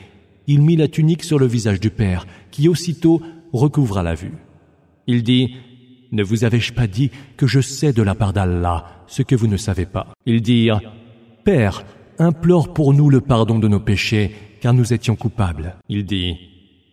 il 0.45 0.61
mit 0.61 0.75
la 0.75 0.89
tunique 0.89 1.23
sur 1.23 1.39
le 1.39 1.45
visage 1.45 1.79
du 1.79 1.89
père, 1.89 2.27
qui 2.51 2.67
aussitôt 2.67 3.21
recouvra 3.53 4.03
la 4.03 4.13
vue. 4.13 4.33
Il 5.07 5.23
dit, 5.23 5.55
Ne 6.11 6.21
vous 6.21 6.43
avais-je 6.43 6.73
pas 6.73 6.85
dit 6.85 7.11
que 7.37 7.47
je 7.47 7.61
sais 7.61 7.93
de 7.93 8.03
la 8.03 8.13
part 8.13 8.33
d'Allah 8.33 8.83
ce 9.07 9.21
que 9.21 9.35
vous 9.35 9.47
ne 9.47 9.55
savez 9.55 9.85
pas? 9.85 10.07
Ils 10.25 10.41
dirent, 10.41 10.81
Père, 11.45 11.85
implore 12.19 12.73
pour 12.73 12.93
nous 12.93 13.09
le 13.09 13.21
pardon 13.21 13.57
de 13.57 13.69
nos 13.69 13.79
péchés, 13.79 14.35
car 14.59 14.73
nous 14.73 14.91
étions 14.91 15.15
coupables. 15.15 15.77
Il 15.87 16.03
dit, 16.03 16.35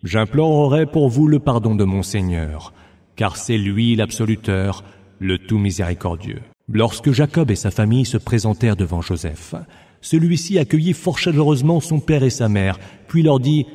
J'implorerai 0.03 0.85
pour 0.85 1.09
vous 1.09 1.27
le 1.27 1.39
pardon 1.39 1.75
de 1.75 1.83
mon 1.83 2.03
Seigneur, 2.03 2.71
car 3.17 3.35
c'est 3.35 3.57
lui 3.57 3.97
l'absoluteur, 3.97 4.85
le 5.19 5.37
tout 5.39 5.57
miséricordieux. 5.57 6.39
Lorsque 6.71 7.11
Jacob 7.11 7.51
et 7.51 7.55
sa 7.55 7.71
famille 7.71 8.05
se 8.05 8.17
présentèrent 8.17 8.77
devant 8.77 9.01
Joseph, 9.01 9.53
celui-ci 9.99 10.57
accueillit 10.57 10.93
fort 10.93 11.19
chaleureusement 11.19 11.81
son 11.81 11.99
père 11.99 12.23
et 12.23 12.29
sa 12.29 12.47
mère, 12.47 12.79
puis 13.07 13.21
leur 13.21 13.39
dit 13.39 13.65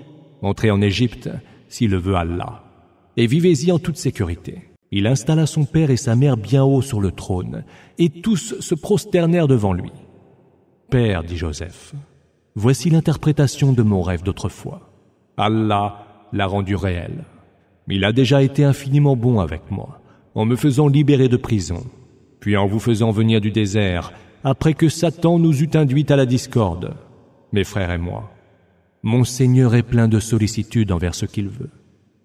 Entrez 0.40 0.70
en 0.70 0.81
Égypte, 0.81 1.29
si 1.68 1.87
le 1.87 1.98
veut 1.98 2.14
Allah, 2.14 2.64
et 3.16 3.27
vivez-y 3.27 3.72
en 3.72 3.79
toute 3.79 3.98
sécurité. 3.98 4.70
Il 4.90 5.07
installa 5.07 5.44
son 5.44 5.66
père 5.66 5.90
et 5.90 5.98
sa 5.98 6.16
mère 6.16 6.38
bien 6.38 6.64
haut 6.64 6.81
sur 6.81 7.01
le 7.01 7.11
trône, 7.12 7.64
et 7.98 8.09
tous 8.09 8.59
se 8.61 8.74
prosternèrent 8.74 9.48
devant 9.48 9.74
lui. 9.74 9.92
Père, 10.88 11.24
dit 11.24 11.37
Joseph, 11.37 11.92
voici 12.55 12.88
l'interprétation 12.88 13.74
de 13.74 13.83
mon 13.83 14.01
rêve 14.01 14.22
d'autrefois. 14.22 14.90
Allah 15.37 16.07
l'a 16.33 16.46
rendu 16.46 16.74
réel. 16.74 17.24
Il 17.87 18.05
a 18.05 18.12
déjà 18.12 18.42
été 18.42 18.64
infiniment 18.64 19.14
bon 19.14 19.40
avec 19.40 19.70
moi, 19.70 20.01
en 20.35 20.46
me 20.46 20.57
faisant 20.57 20.88
libérer 20.88 21.29
de 21.29 21.37
prison, 21.37 21.85
puis 22.40 22.57
en 22.57 22.66
vous 22.66 22.81
faisant 22.81 23.11
venir 23.11 23.40
du 23.40 23.51
désert, 23.51 24.12
après 24.44 24.74
que 24.74 24.88
Satan 24.88 25.38
nous 25.38 25.62
eût 25.62 25.70
induits 25.74 26.07
à 26.09 26.16
la 26.16 26.27
discorde, 26.27 26.94
mes 27.53 27.64
frères 27.64 27.90
et 27.90 27.98
moi. 27.98 28.31
Mon 29.03 29.24
Seigneur 29.24 29.74
est 29.74 29.83
plein 29.83 30.09
de 30.09 30.20
sollicitude 30.20 30.92
envers 30.92 31.14
ce 31.14 31.27
qu'il 31.27 31.48
veut, 31.48 31.70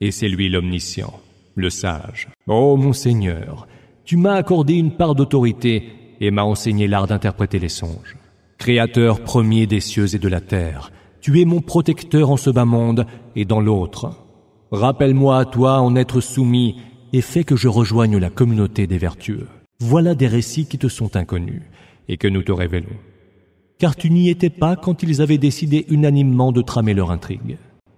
et 0.02 0.12
c'est 0.12 0.28
lui 0.28 0.50
l'omniscient, 0.50 1.14
le 1.56 1.70
sage. 1.70 2.30
Ô 2.48 2.78
mon 2.78 2.94
Seigneur, 2.94 3.68
tu 4.06 4.18
m'as 4.18 4.36
accordé 4.36 4.74
une 4.74 4.96
part 4.96 5.16
d'autorité 5.16 5.84
et 6.20 6.32
m'as 6.32 6.44
enseigné 6.44 6.88
l'art 6.88 7.08
d'interpréter 7.08 7.60
les 7.60 7.70
songes. 7.70 8.18
Créateur 8.58 9.22
premier 9.22 9.68
des 9.68 9.80
cieux 9.80 10.16
et 10.16 10.20
de 10.20 10.28
la 10.28 10.42
terre, 10.42 10.92
tu 11.22 11.40
es 11.42 11.46
mon 11.46 11.62
protecteur 11.62 12.30
en 12.32 12.38
ce 12.38 12.50
bas 12.50 12.66
monde 12.66 13.06
et 13.36 13.46
dans 13.46 13.62
l'autre. 13.62 14.12
Rappelle-moi 14.72 15.38
à 15.38 15.46
toi 15.46 15.80
en 15.80 15.96
être 15.96 16.20
soumis 16.20 16.78
et 17.14 17.22
fais 17.22 17.44
que 17.44 17.56
je 17.56 17.68
rejoigne 17.68 18.18
la 18.18 18.30
communauté 18.30 18.88
des 18.88 18.98
vertueux. 18.98 19.48
Voilà 19.80 20.16
des 20.16 20.28
récits 20.28 20.66
qui 20.66 20.78
te 20.78 20.88
sont 20.88 21.16
inconnus 21.16 21.62
et 22.08 22.18
que 22.18 22.28
nous 22.28 22.44
te 22.44 22.52
révélons. 22.52 22.98
Car 23.80 23.96
tu 23.96 24.10
n'y 24.10 24.30
étais 24.30 24.50
pas 24.50 24.76
quand 24.76 25.04
ils 25.04 25.22
avaient 25.22 25.38
décidé 25.38 25.86
unanimement 25.90 26.52
de 26.52 26.62
tramer 26.62 26.94
leur 26.94 27.12
intrigue. 27.12 27.58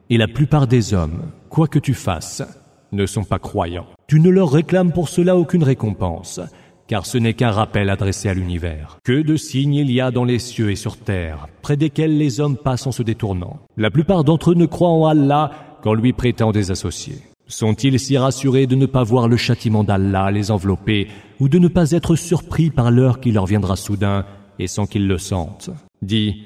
Et 0.10 0.18
la 0.18 0.28
plupart 0.28 0.68
des 0.68 0.94
hommes, 0.94 1.32
quoi 1.50 1.68
que 1.68 1.80
tu 1.80 1.94
fasses, 1.94 2.44
ne 2.92 3.06
sont 3.06 3.24
pas 3.24 3.40
croyants. 3.40 3.88
Tu 4.08 4.20
ne 4.20 4.30
leur 4.30 4.52
réclames 4.52 4.92
pour 4.92 5.10
cela 5.10 5.38
aucune 5.38 5.64
récompense, 5.64 6.40
car 6.88 7.06
ce 7.06 7.18
n'est 7.18 7.34
qu'un 7.34 7.52
rappel 7.52 7.90
adressé 7.90 8.30
à 8.30 8.34
l'univers. 8.34 8.98
Que 9.04 9.22
de 9.22 9.36
signes 9.36 9.76
il 9.76 9.92
y 9.92 10.02
a 10.02 10.12
dans 10.12 10.24
les 10.24 10.40
cieux 10.40 10.72
et 10.72 10.76
sur 10.76 10.98
terre, 10.98 11.48
près 11.62 11.78
desquels 11.78 12.18
les 12.18 12.40
hommes 12.40 12.58
passent 12.58 12.88
en 12.88 12.92
se 12.92 13.04
détournant. 13.04 13.60
La 13.78 13.92
plupart 13.92 14.24
d'entre 14.24 14.52
eux 14.52 14.56
ne 14.56 14.66
croient 14.66 14.90
en 14.90 15.06
Allah 15.06 15.52
qu'en 15.82 15.94
lui 15.94 16.14
prêtant 16.14 16.52
des 16.52 16.72
associés. 16.72 17.22
Sont-ils 17.48 18.00
si 18.00 18.18
rassurés 18.18 18.66
de 18.66 18.76
ne 18.76 18.88
pas 18.88 19.04
voir 19.04 19.28
le 19.28 19.38
châtiment 19.38 19.84
d'Allah 19.84 20.32
les 20.32 20.50
envelopper 20.50 21.08
ou 21.40 21.48
de 21.48 21.60
ne 21.60 21.68
pas 21.68 21.92
être 21.92 22.16
surpris 22.16 22.72
par 22.72 22.90
l'heure 22.90 23.20
qui 23.20 23.32
leur 23.32 23.46
viendra 23.46 23.76
soudain 23.76 24.26
et 24.58 24.68
sans 24.68 24.88
qu'ils 24.88 25.08
le 25.08 25.18
sentent 25.20 25.70
Dis, 26.02 26.44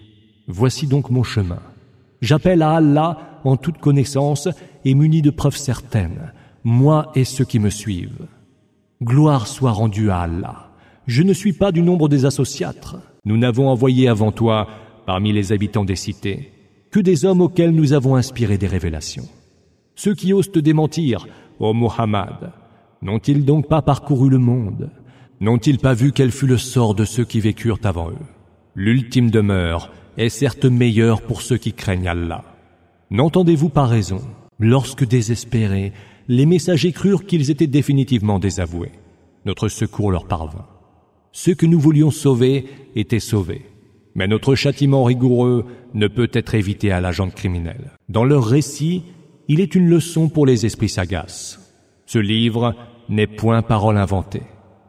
voici 0.48 0.88
donc 0.88 1.10
mon 1.10 1.24
chemin. 1.24 1.60
J'appelle 2.22 2.62
à 2.62 2.72
Allah 2.72 3.40
en 3.46 3.56
toute 3.56 3.78
connaissance 3.78 4.50
et 4.84 4.94
muni 4.94 5.22
de 5.22 5.30
preuves 5.30 5.56
certaines, 5.56 6.34
moi 6.66 7.12
et 7.16 7.24
ceux 7.24 7.46
qui 7.46 7.60
me 7.60 7.70
suivent. 7.70 8.28
Gloire 9.02 9.48
soit 9.48 9.72
rendue 9.72 10.10
à 10.10 10.20
Allah. 10.20 10.72
Je 11.08 11.24
ne 11.24 11.32
suis 11.32 11.54
pas 11.54 11.72
du 11.72 11.82
nombre 11.82 12.10
des 12.10 12.26
associatres. 12.26 12.98
Nous 13.24 13.38
n'avons 13.38 13.70
envoyé 13.70 14.10
avant 14.10 14.34
toi, 14.34 14.68
parmi 15.06 15.32
les 15.32 15.54
habitants 15.54 15.86
des 15.86 15.96
cités, 15.96 16.52
que 16.92 17.00
des 17.00 17.24
hommes 17.24 17.42
auxquels 17.42 17.72
nous 17.72 17.94
avons 17.94 18.16
inspiré 18.16 18.58
des 18.58 18.68
révélations. 18.68 19.28
Ceux 20.02 20.16
qui 20.16 20.32
osent 20.32 20.50
te 20.50 20.60
démentir, 20.60 21.28
ô 21.60 21.74
Muhammad, 21.74 22.54
n'ont-ils 23.02 23.44
donc 23.44 23.68
pas 23.68 23.82
parcouru 23.82 24.30
le 24.30 24.38
monde? 24.38 24.92
N'ont-ils 25.42 25.78
pas 25.78 25.94
vu 25.94 26.14
quel 26.14 26.32
fut 26.32 26.48
le 26.48 26.58
sort 26.58 26.96
de 26.96 27.04
ceux 27.04 27.26
qui 27.26 27.42
vécurent 27.42 27.82
avant 27.84 28.10
eux? 28.10 28.26
L'ultime 28.76 29.30
demeure 29.30 29.92
est 30.16 30.30
certes 30.30 30.64
meilleure 30.64 31.22
pour 31.22 31.42
ceux 31.42 31.58
qui 31.58 31.74
craignent 31.74 32.08
Allah. 32.08 32.46
N'entendez-vous 33.12 33.68
pas 33.68 33.88
raison? 33.88 34.22
Lorsque 34.58 35.06
désespérés, 35.06 35.92
les 36.30 36.46
messagers 36.46 36.94
crurent 36.94 37.26
qu'ils 37.26 37.52
étaient 37.52 37.68
définitivement 37.68 38.40
désavoués. 38.40 38.94
Notre 39.44 39.68
secours 39.68 40.12
leur 40.12 40.28
parvint. 40.28 40.68
Ceux 41.34 41.56
que 41.56 41.66
nous 41.66 41.78
voulions 41.78 42.10
sauver 42.10 42.68
étaient 42.96 43.20
sauvés. 43.20 43.66
Mais 44.16 44.30
notre 44.30 44.56
châtiment 44.56 45.04
rigoureux 45.04 45.66
ne 45.94 46.08
peut 46.08 46.32
être 46.32 46.56
évité 46.56 46.90
à 46.90 47.02
la 47.02 47.12
gente 47.12 47.36
criminelle. 47.36 47.92
Dans 48.08 48.24
leur 48.24 48.46
récit, 48.46 49.04
il 49.50 49.60
est 49.60 49.74
une 49.74 49.90
leçon 49.90 50.30
pour 50.30 50.46
les 50.46 50.68
esprits 50.68 50.90
sagaces. 50.90 51.60
Ce 52.06 52.20
livre 52.20 52.76
n'est 53.10 53.28
point 53.28 53.64
parole 53.64 53.98
inventée, 53.98 54.44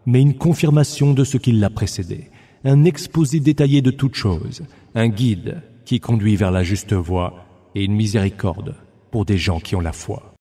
mais 0.05 0.21
une 0.21 0.37
confirmation 0.37 1.15
de 1.15 1.25
ce 1.25 1.39
qui 1.39 1.53
l'a 1.53 1.71
précédé, 1.71 2.31
un 2.65 2.85
exposé 2.85 3.41
détaillé 3.41 3.81
de 3.81 3.91
toutes 3.91 4.15
choses, 4.15 4.63
un 4.95 5.09
guide 5.09 5.63
qui 5.87 5.99
conduit 5.99 6.37
vers 6.37 6.51
la 6.51 6.63
juste 6.63 6.93
voie 6.93 7.47
et 7.75 7.85
une 7.85 7.95
miséricorde 7.95 8.75
pour 9.11 9.25
des 9.25 9.39
gens 9.39 9.61
qui 9.61 9.77
ont 9.77 9.81
la 9.81 9.93
foi. 9.93 10.35